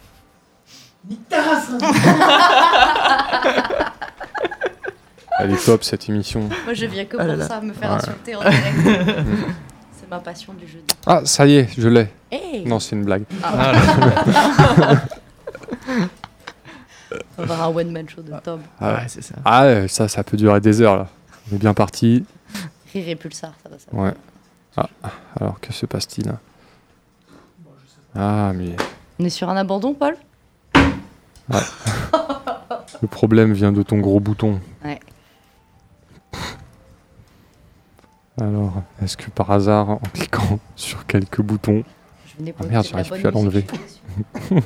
[5.40, 6.50] Elle est top cette émission.
[6.66, 7.48] Moi, je viens que Ah là pour là.
[7.48, 7.98] ça, me faire Ouais.
[7.98, 8.78] insulter en direct.
[10.00, 10.86] c'est ma passion du jeudi.
[11.06, 12.08] Ah, ça y est, je l'ai.
[12.32, 13.24] Hey Non, c'est une blague.
[13.44, 13.74] Ah.
[17.38, 18.62] On va avoir un one-man show de Tom.
[18.82, 19.36] Ah Ouais, c'est ça.
[19.46, 21.08] Ah, ouais, ça, ça peut durer des heures là.
[21.52, 22.26] On est bien parti.
[22.94, 24.04] Rire et Pulsar, ça va, ça va.
[24.04, 24.14] Ouais.
[24.76, 24.90] Ah,
[25.40, 26.34] alors que se passe-t-il
[28.18, 28.76] Ah, mais
[29.20, 30.16] On est sur un abandon, Paul?
[30.76, 31.60] Ouais.
[33.02, 34.60] le problème vient de ton gros bouton.
[34.84, 35.00] Ouais.
[38.40, 41.84] Alors, est-ce que par hasard, en cliquant sur quelques boutons.
[42.28, 43.66] Je venais Ah pour merde, j'arrive plus à l'enlever.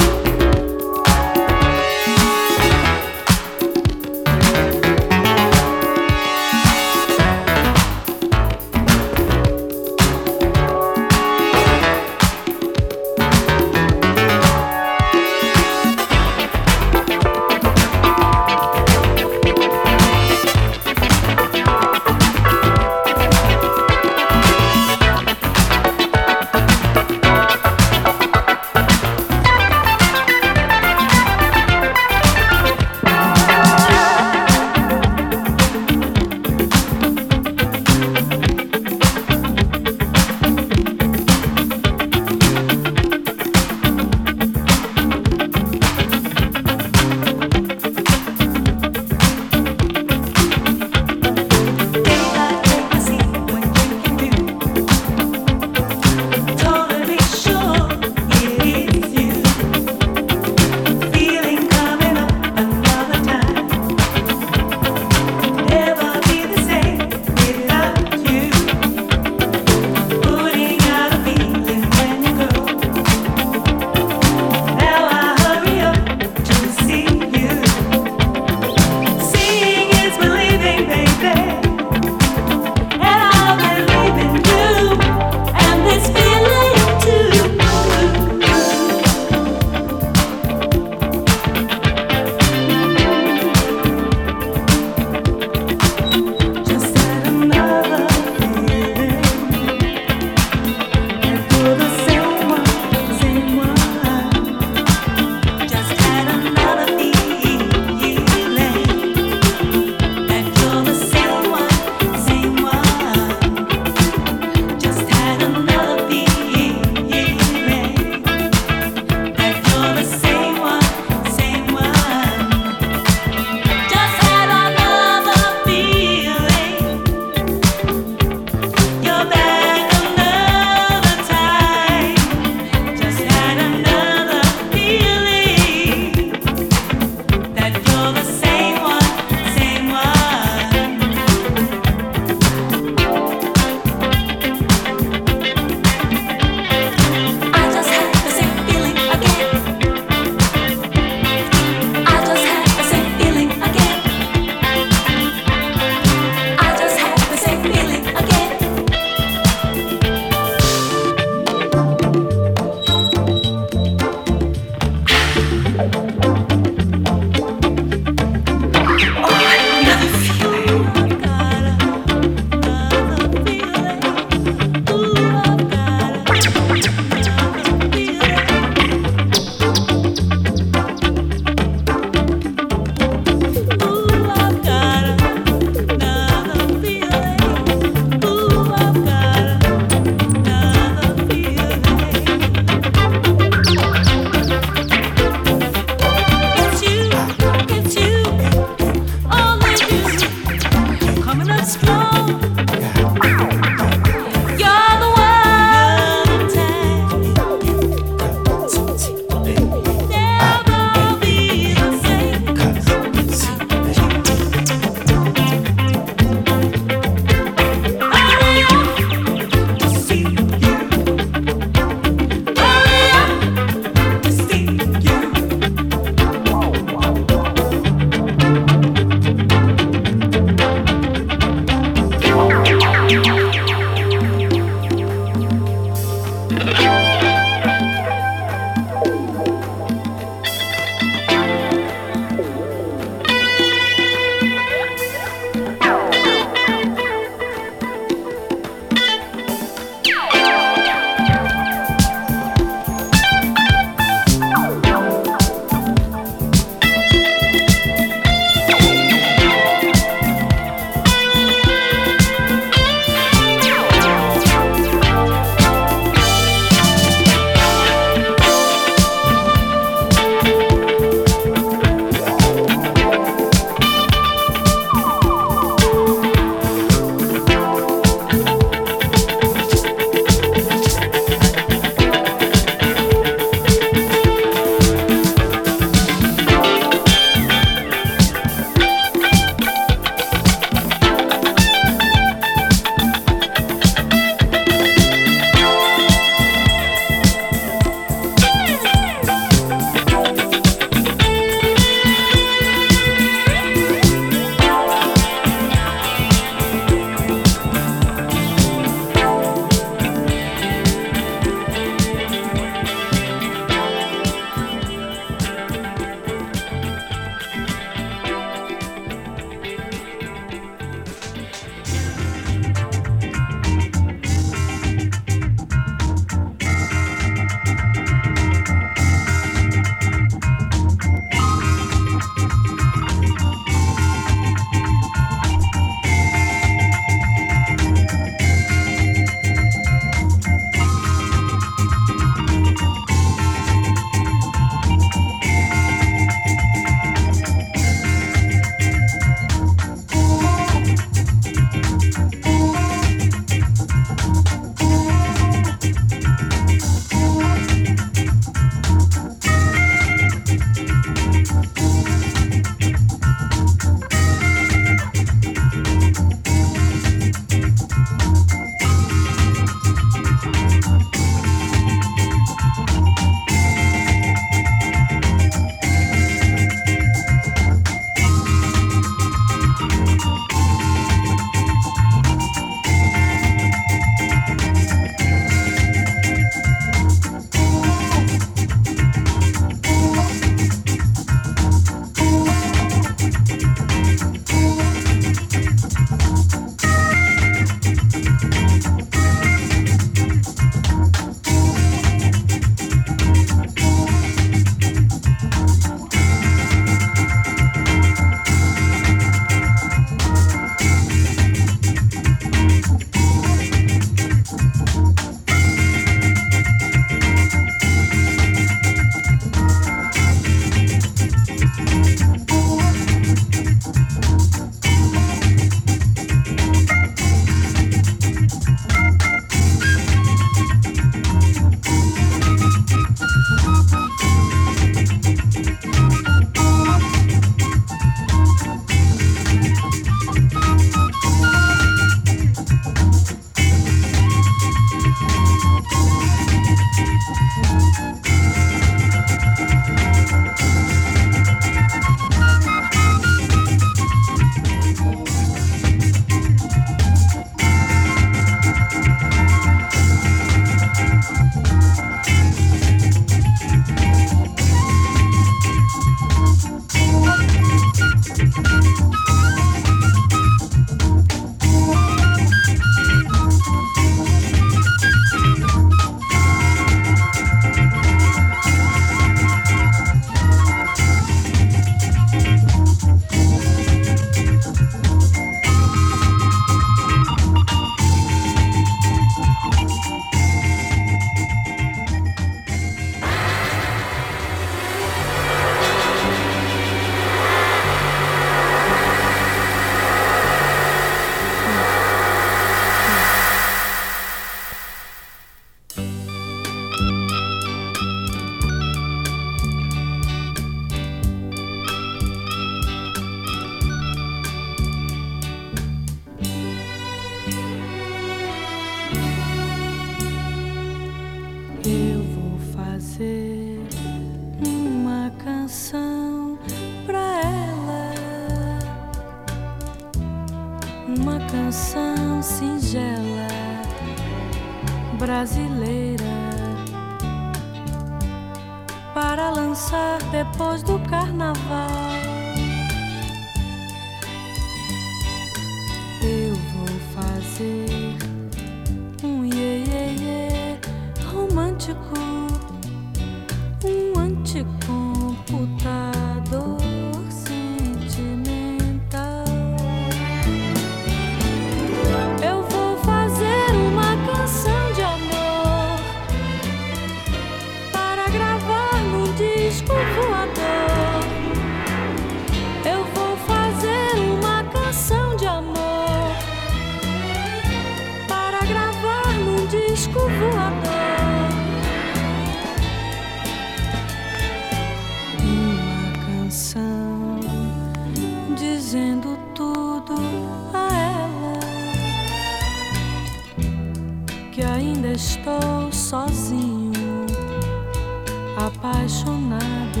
[599.08, 600.00] apaixonado,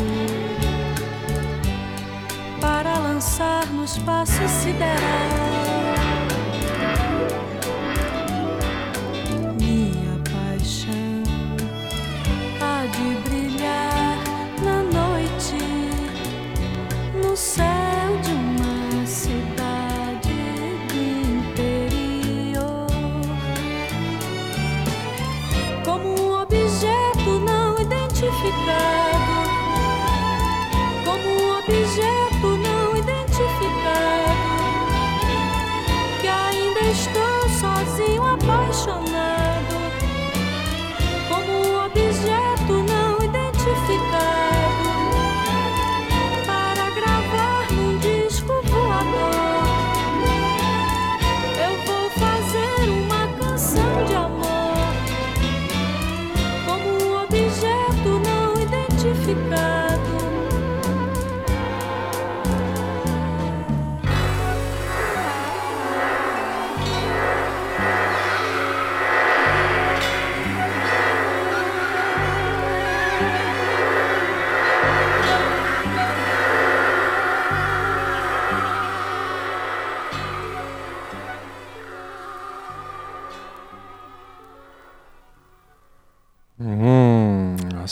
[2.60, 5.67] para lançar no espaço sideral.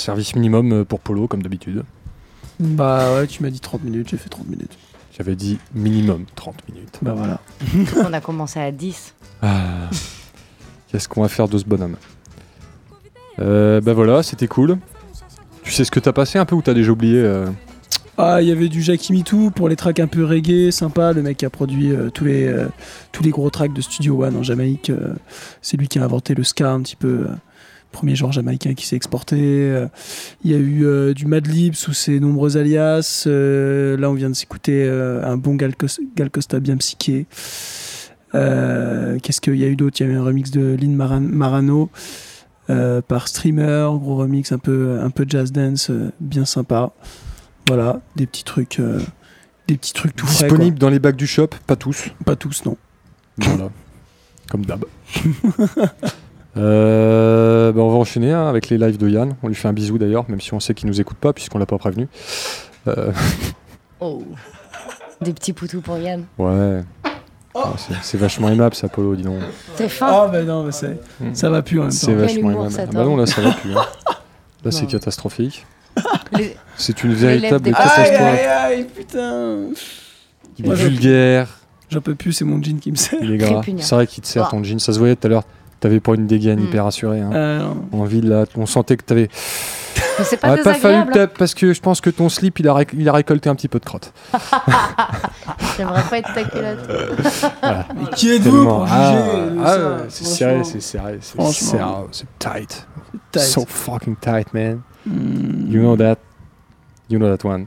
[0.07, 1.83] Service minimum euh, pour Polo, comme d'habitude.
[2.61, 4.79] Bah ouais, tu m'as dit 30 minutes, j'ai fait 30 minutes.
[5.17, 6.99] J'avais dit minimum 30 minutes.
[7.03, 7.41] Bah voilà.
[8.09, 9.15] On a commencé à 10.
[9.43, 9.91] Ah,
[10.89, 11.97] Qu'est-ce qu'on va faire de ce bonhomme?
[13.39, 14.79] Euh, Bah voilà, c'était cool.
[15.63, 17.47] Tu sais ce que t'as passé un peu ou t'as déjà oublié euh?
[18.17, 21.13] Ah, il y avait du Jackie Mitou pour les tracks un peu reggae, sympa.
[21.13, 22.69] Le mec qui a produit euh, tous, les, euh,
[23.13, 24.89] tous les gros tracks de Studio One en Jamaïque.
[24.89, 25.15] euh,
[25.61, 27.27] c'est lui qui a inventé le ska un petit peu.
[27.97, 29.37] Premier genre jamaïcain qui s'est exporté.
[29.41, 29.87] euh.
[30.45, 33.25] Il y a eu euh, du Madlib sous ses nombreux alias.
[33.27, 37.27] euh, là, on vient de s'écouter un bon Gal, Cos- Gal Costa bien psyché.
[38.33, 39.97] Qu'est-ce qu'il y a eu d'autre?
[40.01, 41.91] Il y a eu un remix de Lynn Maran- Marano
[42.69, 46.93] euh, par Streamer, gros remix un peu, un peu jazz dance, euh, bien sympa.
[47.69, 49.01] Voilà, des petits trucs, euh,
[49.69, 50.27] des petits trucs tout.
[50.27, 52.09] Disponible dans les bacs du shop, pas tous.
[52.25, 52.77] Pas tous, non.
[53.39, 53.71] Voilà.
[54.51, 54.85] Comme d'hab.
[56.57, 59.35] Euh, bah, on va enchaîner hein, avec les lives de Yann.
[59.43, 61.59] On lui fait un bisou d'ailleurs, même si on sait qu'il nous écoute pas puisqu'on
[61.59, 62.09] l'a pas prévenu.
[62.89, 63.13] Euh,
[64.01, 64.23] Oh.
[65.23, 66.25] Des petits poutous pour Yann.
[66.39, 66.83] ouais.
[67.55, 69.39] Ah, c'est- c'est vachement aimable ça, Polo, dis donc.
[69.77, 70.09] T'es fin.
[70.27, 71.01] Oh, bah non, mais c'est-
[71.33, 71.97] ça va plus en même temps.
[71.97, 72.77] C'est vachement humour, aimable.
[72.91, 73.75] Ah bah non, là ça va plus.
[73.75, 73.81] hein.
[74.65, 75.65] Là c'est catastrophique.
[76.33, 78.21] Les- C'est une véritable catastrophe.
[78.21, 79.59] aïe, aïe, putain.
[80.59, 81.49] Il est vulgaire,
[81.89, 83.19] J'en peux plus, c'est mon jean qui me sert.
[83.23, 83.63] il est gras.
[83.79, 84.79] C'est vrai qu'il te sert ton jean.
[84.81, 85.45] Ça se voyait tout à l'heure.
[85.87, 86.65] T'avais pas une dégaine Mm.
[86.65, 87.21] hyper assurée.
[87.21, 87.31] Hein.
[87.33, 87.69] Euh.
[87.93, 89.29] En ville, là, on sentait que t'avais.
[90.25, 92.73] C'est pas Ah, pas fallu tape parce que je pense que ton slip il a,
[92.75, 94.13] réc- il a récolté un petit peu de crotte.
[95.77, 96.91] J'aimerais pas être ta culotte.
[97.61, 97.87] Voilà.
[98.17, 102.27] Qui êtes-vous pour Ah, juger ah, ça, ouais, c'est serré, c'est serré, c'est serré, c'est
[102.39, 102.87] tight.
[103.31, 103.43] Tight.
[103.45, 104.81] So fucking tight, man.
[105.07, 105.71] Hmm.
[105.71, 106.17] You know that.
[107.09, 107.67] You know that one.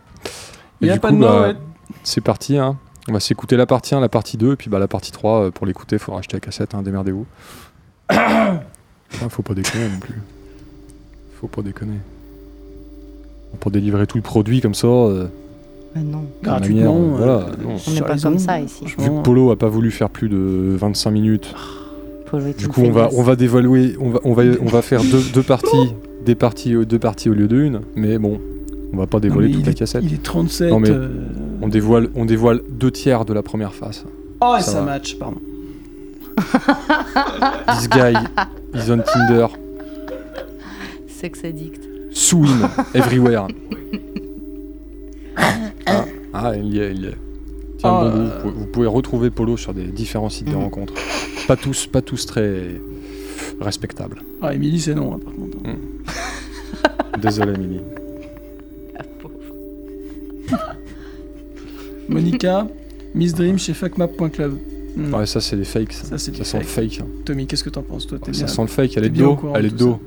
[0.82, 1.56] Et Y a du pas coup, de bah, ouais.
[2.04, 2.58] c'est parti.
[2.58, 2.78] Hein.
[3.08, 5.46] On va s'écouter la partie 1, la partie 2, et puis bah, la partie 3,
[5.46, 7.26] euh, pour l'écouter, il faudra acheter la cassette, hein, démerdez-vous.
[9.22, 10.14] Ah, faut pas déconner non plus.
[11.40, 11.98] Faut pas déconner.
[13.60, 15.26] Pour délivrer tout le produit comme ça, euh,
[15.96, 16.26] Mais non.
[16.44, 17.76] Gratuitement, manière, euh, voilà, euh, non.
[17.88, 18.86] On n'est pas comme ça ici.
[18.86, 21.54] Vu que Polo a pas voulu faire plus de 25 minutes,
[22.58, 25.24] du coup on va, on va dévaluer, on va, on va, on va faire deux,
[25.34, 25.96] deux parties,
[26.26, 28.40] des parties, euh, deux parties au lieu d'une, mais bon,
[28.94, 30.04] on va pas dévoiler toute la est- cassette.
[30.06, 30.70] Il est 37.
[30.70, 31.10] Non, mais euh,
[31.64, 34.06] On dévoile, on dévoile deux tiers de la première phase.
[34.42, 35.40] Oh, et ça ça match, pardon.
[37.68, 38.14] This guy
[38.74, 39.48] is on Tinder.
[41.08, 41.82] Sex addict.
[42.12, 43.48] Swim everywhere.
[45.38, 47.16] ah, ah, il y est, il y est.
[47.78, 48.42] Tiens, Oh, bon, vous, euh.
[48.42, 50.64] pouvez- vous pouvez retrouver Polo sur des différents sites de Mm.
[50.64, 50.94] rencontres.
[51.48, 52.72] Pas tous, pas tous très
[53.62, 54.22] respectables.
[54.42, 55.58] Ah, Emily, c'est non, hein, par contre.
[57.22, 57.80] Désolé, Emily.
[62.08, 62.68] Monica,
[63.14, 64.58] Miss Dream chez fuckmap.club.
[64.96, 65.14] Hmm.
[65.14, 65.94] Ouais, ça, c'est des fakes.
[65.94, 66.64] Ça, sent fake.
[66.66, 67.00] fake.
[67.02, 67.08] hein.
[67.26, 68.98] Tommy, qu'est-ce que t'en penses, toi T'es Ça sent le fake.
[68.98, 69.38] Elle est dos.
[69.56, 70.00] Elle est dos.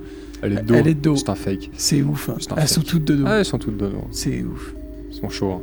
[0.42, 0.74] Elle est dos.
[0.74, 1.16] Elle est de dos.
[1.16, 1.70] C'est un fake.
[1.76, 2.28] C'est ouf.
[2.28, 2.36] hein.
[2.56, 3.24] Elles sont toutes de dos.
[3.26, 4.04] Ah, elles sont toutes de dos.
[4.10, 4.74] C'est ouf.
[5.10, 5.52] Ils sont chauds.
[5.52, 5.60] hein.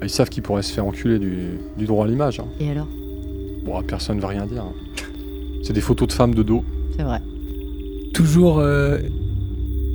[0.00, 1.36] Ah, Ils savent qu'ils pourraient se faire enculer du,
[1.78, 2.40] du droit à l'image.
[2.40, 2.46] hein.
[2.58, 2.88] Et alors?
[3.64, 4.64] Bon, personne ne va rien dire.
[4.64, 4.72] hein.
[5.62, 6.64] C'est des photos de femmes de dos.
[6.96, 7.20] C'est vrai.
[8.12, 8.98] Toujours euh,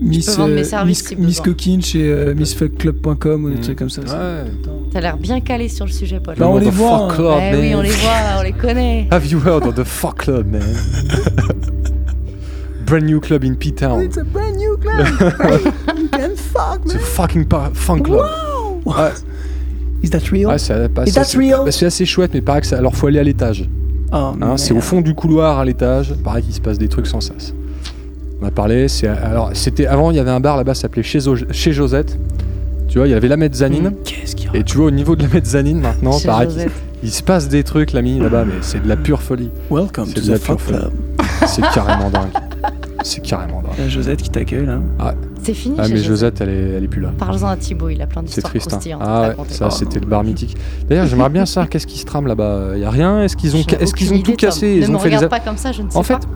[0.02, 1.46] Miss, peux vendre mes euh, services Miss, si Miss besoin.
[1.46, 3.62] Coquine chez euh, missfuckclub.com ou des Mm.
[3.62, 4.02] trucs comme ça.
[4.02, 4.52] Ouais.
[4.92, 6.36] T'as l'air bien calé sur le sujet, Paul.
[6.38, 7.16] Bah, on les voit, Fuck hein.
[7.16, 7.80] club, Eh oui, man.
[7.80, 9.08] on les voit, on les connaît.
[9.12, 10.62] Have you heard of the fuck club, man?
[12.86, 14.02] Brand new club in P-Town.
[14.02, 15.00] It's a brand new club.
[15.98, 17.04] you can fuck, It's a man.
[17.04, 18.20] fucking fun club.
[18.20, 18.82] Wow.
[18.86, 19.12] Ouais,
[20.04, 20.50] Is that real?
[20.50, 21.04] ouais, c'est bah,
[21.72, 22.78] c'est assez chouette, mais pareil que ça.
[22.78, 23.68] Alors, faut aller à l'étage.
[24.14, 26.14] Oh, Hein, c'est au fond du couloir à l'étage.
[26.24, 27.56] Pareil qu'il se passe des trucs sans sas.
[28.42, 28.88] On a parlé.
[28.88, 30.12] C'est alors c'était avant.
[30.12, 31.20] Il y avait un bar là-bas, ça s'appelait chez,
[31.72, 32.18] Josette.
[32.88, 33.94] Tu vois, il y avait la mezzanine.
[34.04, 36.72] Qu'est-ce qu'il Et tu vois, au niveau de la mezzanine maintenant, Chez pareil, Josette.
[37.04, 39.50] il se passe des trucs, l'ami, là-bas, mais c'est de la pure folie.
[39.72, 40.60] Welcome C'est to de la the folie.
[40.68, 40.92] club.
[41.48, 42.30] C'est carrément dingue.
[43.04, 43.72] C'est carrément dingue.
[43.78, 44.80] Il y a Josette qui t'accueille là.
[45.00, 45.14] Ah,
[45.44, 46.10] C'est fini, ah, chez mais Josette.
[46.38, 47.12] Josette, elle est, elle est plus là.
[47.18, 48.68] Parle-en à Thibaut, il a plein C'est d'histoires triste.
[48.68, 48.70] hein.
[48.78, 50.56] croustillantes à Ah ouais, ça c'était le bar mythique.
[50.88, 52.70] D'ailleurs, j'aimerais bien savoir qu'est-ce qui se trame là-bas?
[52.76, 53.24] Il y a rien?
[53.24, 54.50] Est-ce qu'ils ont, est-ce qu'ils ont tout idée, Tom.
[54.50, 54.68] cassé?
[54.80, 56.20] Ne Ils me ont fait des regarde pas comme ça, je ne sais En pas.
[56.20, 56.28] fait,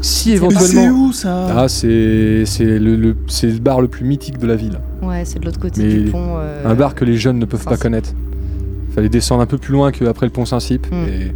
[0.00, 1.06] si Mais c'est éventuellement.
[1.08, 4.56] où ça Ah, c'est c'est le, le- c'est le bar le plus mythique de la
[4.56, 4.78] ville.
[5.02, 6.36] Ouais, c'est de l'autre côté Mais du pont.
[6.38, 8.10] euh, Un bar que les jeunes ne peuvent pas connaître.
[8.94, 10.86] Fallait descendre un peu plus loin qu'après le pont Saint-Cyp.
[10.90, 11.04] Hmm.
[11.08, 11.32] Et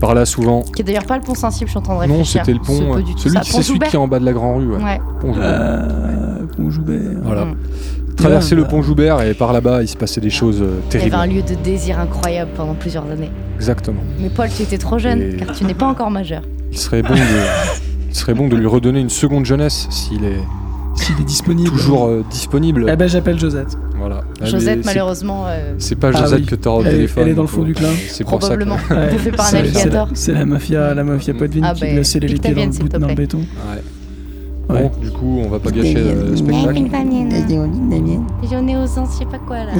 [0.00, 0.62] par là, souvent.
[0.62, 2.58] Qui est d'ailleurs pas le pont Saint-Cyr, je suis en train de Non, c'était le
[2.62, 2.94] C'est pont.
[2.94, 4.00] euh, celui c'est celui qui est Joubert.
[4.02, 4.68] en bas de la Grand Rue.
[4.68, 4.82] Ouais.
[4.82, 5.00] Ouais.
[5.20, 5.44] Pont Joubert.
[5.50, 7.00] Euh, Pont Joubert.
[7.22, 7.44] Voilà.
[7.46, 7.56] Mm.
[8.16, 10.96] Traverser le pont Joubert et par là-bas, il se passait des choses euh, Il y
[11.00, 11.16] avait terribles.
[11.16, 13.30] un lieu de désir incroyable pendant plusieurs années.
[13.56, 14.00] Exactement.
[14.20, 16.42] Mais Paul, tu étais trop jeune, Et- car tu n'es pas encore majeur.
[16.72, 17.20] Il serait bon de,
[18.08, 20.40] il serait bon de lui redonner une seconde jeunesse s'il est
[20.94, 21.70] S'il est disponible.
[21.70, 22.86] toujours euh, disponible.
[22.90, 23.76] Eh ben j'appelle Josette.
[23.98, 24.22] Voilà.
[24.40, 26.46] Ah, Josette, c'est- malheureusement, euh, C'est pas Ah Josette oui.
[26.46, 27.22] que t'auras au Elle téléphone.
[27.24, 27.88] elle est dans le fond du ouais, clin.
[28.08, 29.10] C'est pour ça que- probablement Ouais.
[29.12, 30.08] bouffée par un C'est- alligator.
[30.14, 32.38] C'est la, c'est la mafia, la mafia Poitvin Ah qui ben, lui a scellé les
[32.38, 33.38] pieds dans le, bout- dans le béton.
[33.38, 34.74] Ouais.
[34.74, 34.82] Ouais.
[34.82, 36.80] Bon, du coup, on va pas gâcher le spectacle.
[38.50, 39.72] J'en ai aux ans, je sais pas quoi là.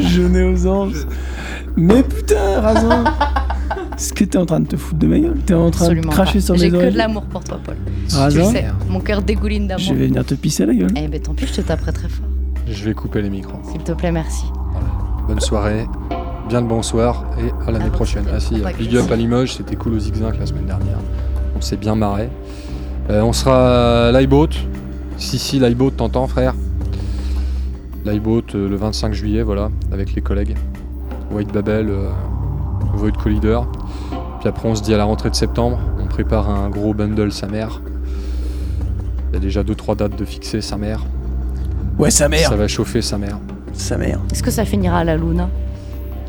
[0.00, 1.06] Je n'ai aux anges.
[1.76, 3.04] Mais putain, Razan
[4.02, 6.08] Est-ce que t'es en train de te foutre de ma gueule T'es en train Absolument
[6.10, 6.44] de cracher pas.
[6.46, 7.76] sur J'ai mes que oreilles de l'amour pour toi, Paul.
[8.16, 9.84] Ah, tu le sais, mon cœur dégouline d'amour.
[9.84, 10.90] Je vais venir te pisser la gueule.
[10.96, 12.26] Eh ben tant pis, je te taperai très fort.
[12.66, 13.60] Je vais couper les micros.
[13.70, 14.42] S'il te plaît, merci.
[15.28, 15.86] Bonne soirée,
[16.48, 18.24] bien le bonsoir et à l'année votre prochaine.
[18.34, 20.98] Ah si, Pas Big Up à Limoges, c'était cool au Zigzag la semaine dernière.
[21.56, 22.28] On s'est bien marré.
[23.08, 24.48] Euh, on sera à l'iBoat.
[25.16, 26.56] Si, si, l'iBoat, t'entends frère?
[28.04, 30.56] l'iBoat euh, le 25 juillet, voilà, avec les collègues.
[31.30, 32.08] White Babel, euh,
[32.94, 33.60] Void Collider.
[34.42, 37.30] Puis après, on se dit à la rentrée de septembre, on prépare un gros bundle
[37.30, 37.80] sa mère.
[39.30, 40.98] Il y a déjà 2-3 dates de fixer sa mère.
[41.96, 43.38] Ouais, sa mère Ça va chauffer sa mère.
[43.72, 44.18] Sa mère.
[44.32, 45.48] Est-ce que ça finira à la Luna?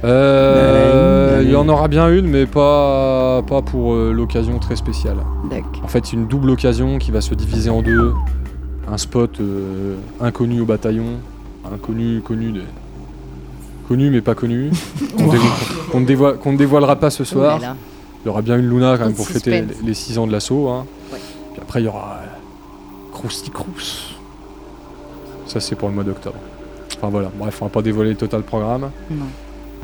[0.03, 5.17] Euh, il y en aura bien une, mais pas, pas pour euh, l'occasion très spéciale.
[5.49, 5.81] D'accord.
[5.83, 8.13] En fait, c'est une double occasion qui va se diviser en deux.
[8.91, 11.17] Un spot euh, inconnu au bataillon,
[11.73, 12.61] inconnu, connu, de...
[13.87, 14.69] connu mais pas connu,
[15.91, 17.55] qu'on ne dévoile- qu'on ne dévoilera pas ce soir.
[17.57, 17.75] Oh là là.
[18.23, 20.69] Il y aura bien une Luna quand même pour fêter les 6 ans de l'assaut.
[20.69, 20.85] hein.
[21.11, 21.19] Ouais.
[21.53, 22.19] Puis après, il y aura
[23.13, 24.15] Krusty Krous.
[25.45, 26.37] Ça, c'est pour le mois d'octobre.
[26.97, 28.89] Enfin voilà, bref, on va pas dévoiler le total programme.
[29.11, 29.25] Non.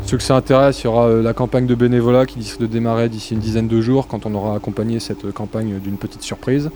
[0.06, 2.66] Ceux que ça intéresse, il y aura euh, la campagne de bénévolat qui risque de
[2.68, 6.22] démarrer d'ici une dizaine de jours quand on aura accompagné cette euh, campagne d'une petite
[6.24, 6.70] surprise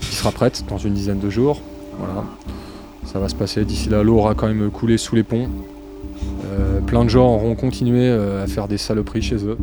[0.00, 1.60] qui sera prête dans une dizaine de jours.
[1.98, 2.22] Voilà.
[3.04, 3.64] Ça va se passer.
[3.64, 5.48] D'ici là, l'eau aura quand même coulé sous les ponts.
[6.52, 9.58] Euh, plein de gens auront continué à faire des saloperies chez eux.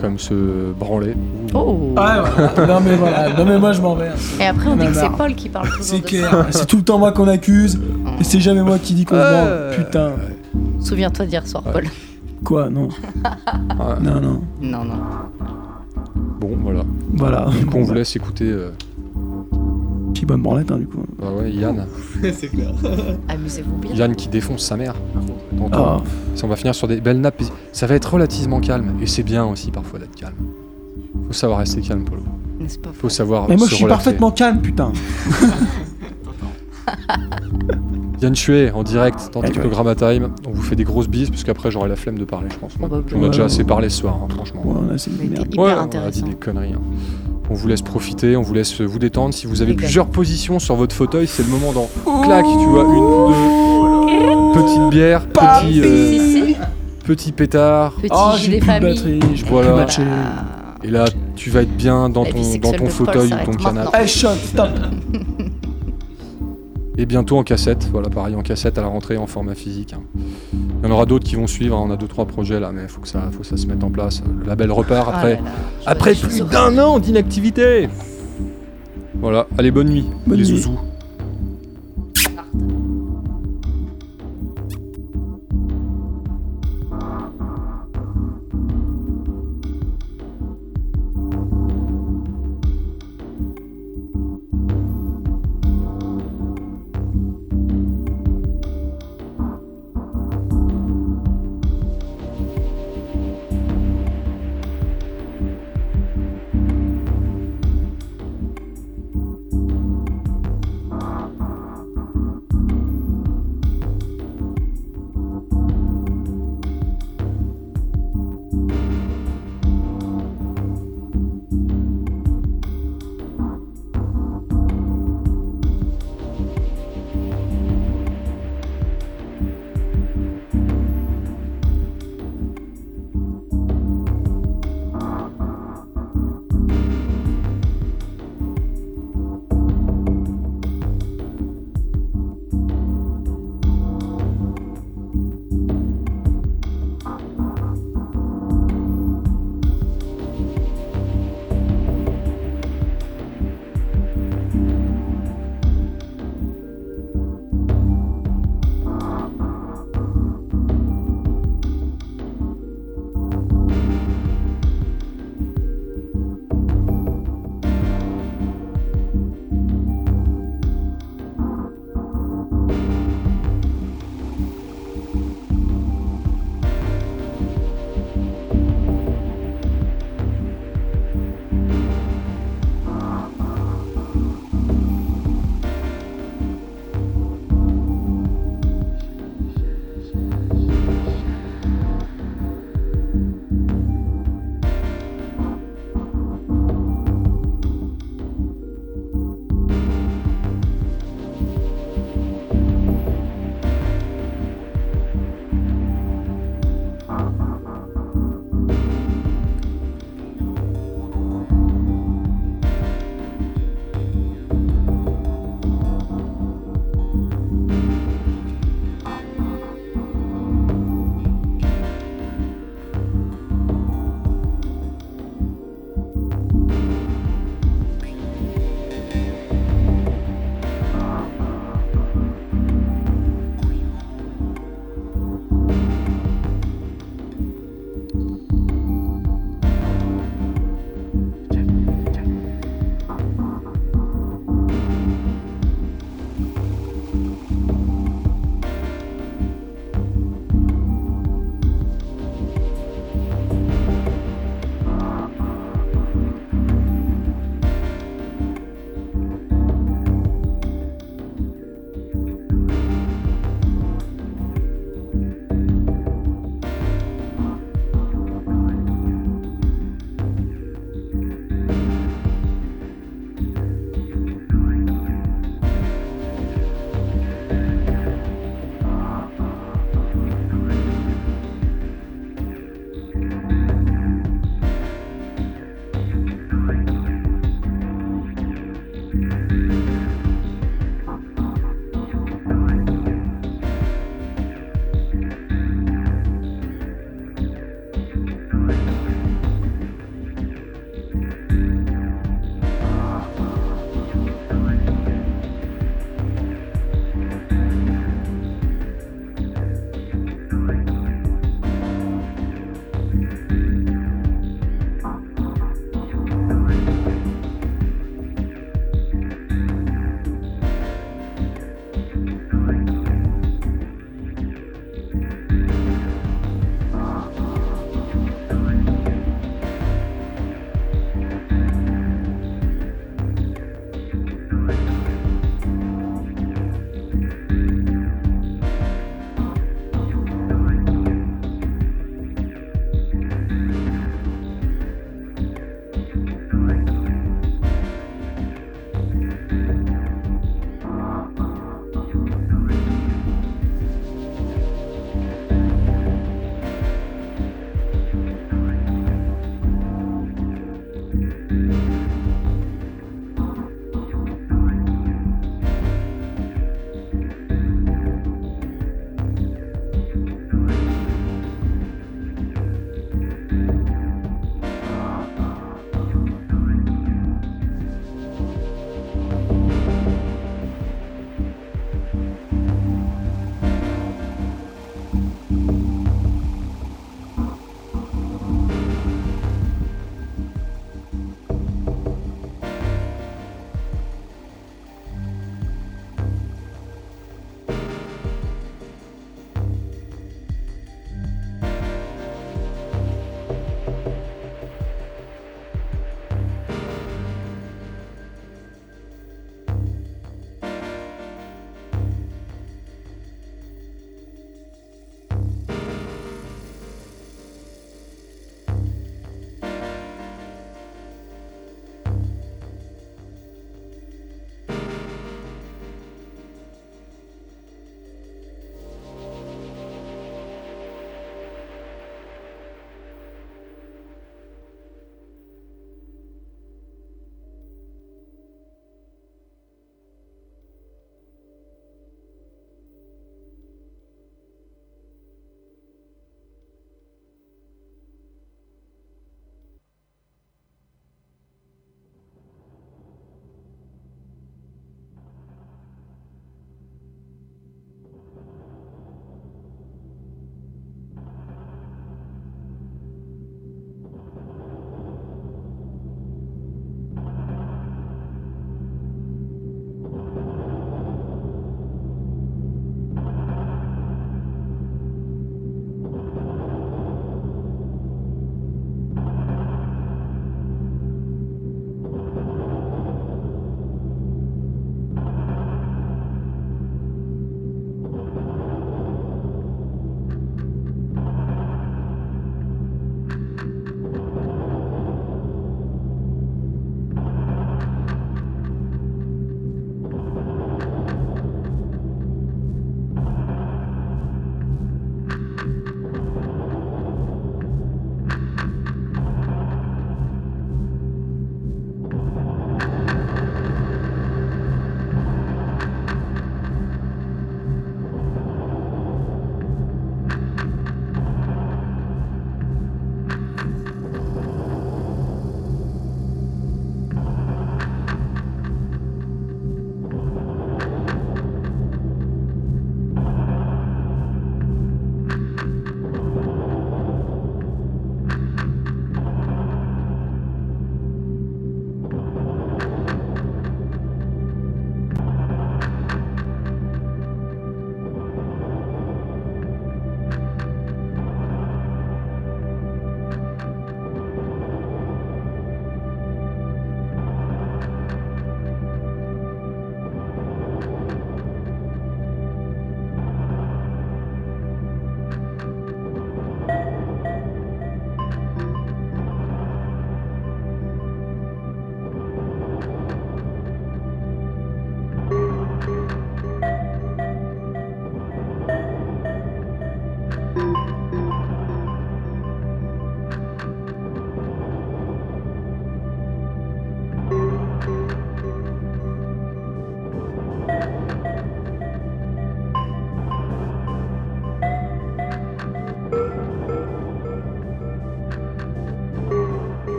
[0.00, 1.14] Comme se branler.
[1.54, 2.24] Oh Ah,
[2.68, 4.08] non mais voilà, non mais moi je m'en vais.
[4.08, 4.12] hein.
[4.40, 5.10] Et après, on dit que c'est.
[5.10, 7.80] Paul qui parle toujours C'est clair, c'est tout le temps moi qu'on accuse,
[8.20, 9.70] et c'est jamais moi qui dis qu'on se Euh.
[9.72, 9.84] branle.
[9.84, 10.10] Putain.
[10.80, 11.84] Souviens-toi d'hier soir, Paul.
[12.44, 14.00] Quoi, non Ouais.
[14.00, 14.40] Non, non.
[14.60, 14.98] Non, non.
[16.40, 16.82] Bon, voilà.
[17.14, 17.46] Voilà.
[17.58, 18.44] Du coup, on vous laisse écouter.
[18.48, 18.70] euh,
[20.18, 21.04] Puis bonne branlette, hein, du coup.
[21.16, 21.86] bah ouais, Yann.
[22.32, 22.72] c'est clair.
[23.28, 23.94] Amusez-vous bien.
[23.94, 24.96] Yann qui défonce sa mère.
[25.70, 25.98] Ah.
[26.34, 27.40] Si on va finir sur des belles nappes,
[27.70, 28.96] ça va être relativement calme.
[29.00, 30.34] Et c'est bien aussi parfois d'être calme.
[31.28, 32.22] Faut savoir rester calme, Polo.
[32.58, 33.48] N'est-ce pas Faut savoir.
[33.48, 34.02] Mais moi je suis relaxer.
[34.06, 34.92] parfaitement calme, putain.
[38.20, 40.30] Yann Chuet en direct dans Technogramma Time.
[40.46, 42.72] On vous fait des grosses bises parce qu'après j'aurai la flemme de parler, je pense.
[42.78, 43.30] bah, On a ouais.
[43.30, 44.62] déjà assez parlé ce soir, hein, franchement.
[44.64, 45.46] Ouais, on a assez de merde.
[45.52, 46.72] hyper Ouais, on a dit des conneries.
[46.74, 46.80] hein.
[47.50, 49.32] On vous laisse profiter, on vous laisse vous détendre.
[49.32, 51.88] Si vous avez plusieurs positions sur votre fauteuil, c'est le moment d'en
[52.22, 56.52] clac, tu vois, une, deux, petite bière, petit, euh,
[57.06, 57.92] petit pétard.
[58.02, 59.00] Petit Oh, gilet famille.
[59.48, 59.86] Voilà.
[60.84, 64.06] Et là, tu vas être bien dans ton, dans ton fauteuil ton canapé.
[64.06, 64.68] Shot, stop
[67.00, 69.92] Et bientôt en cassette, voilà, pareil en cassette à la rentrée en format physique.
[69.94, 70.02] hein.
[70.82, 72.72] Il y en aura d'autres qui vont suivre, hein, on a deux trois projets là,
[72.74, 74.20] mais il faut que ça, faut que ça se mette en place.
[74.40, 75.50] Le label repart Ah après, là là,
[75.84, 77.88] je- après plus d'un an d'inactivité.
[79.20, 80.56] Voilà, allez bonne nuit, Bonne les nuit.
[80.58, 80.78] zouzous.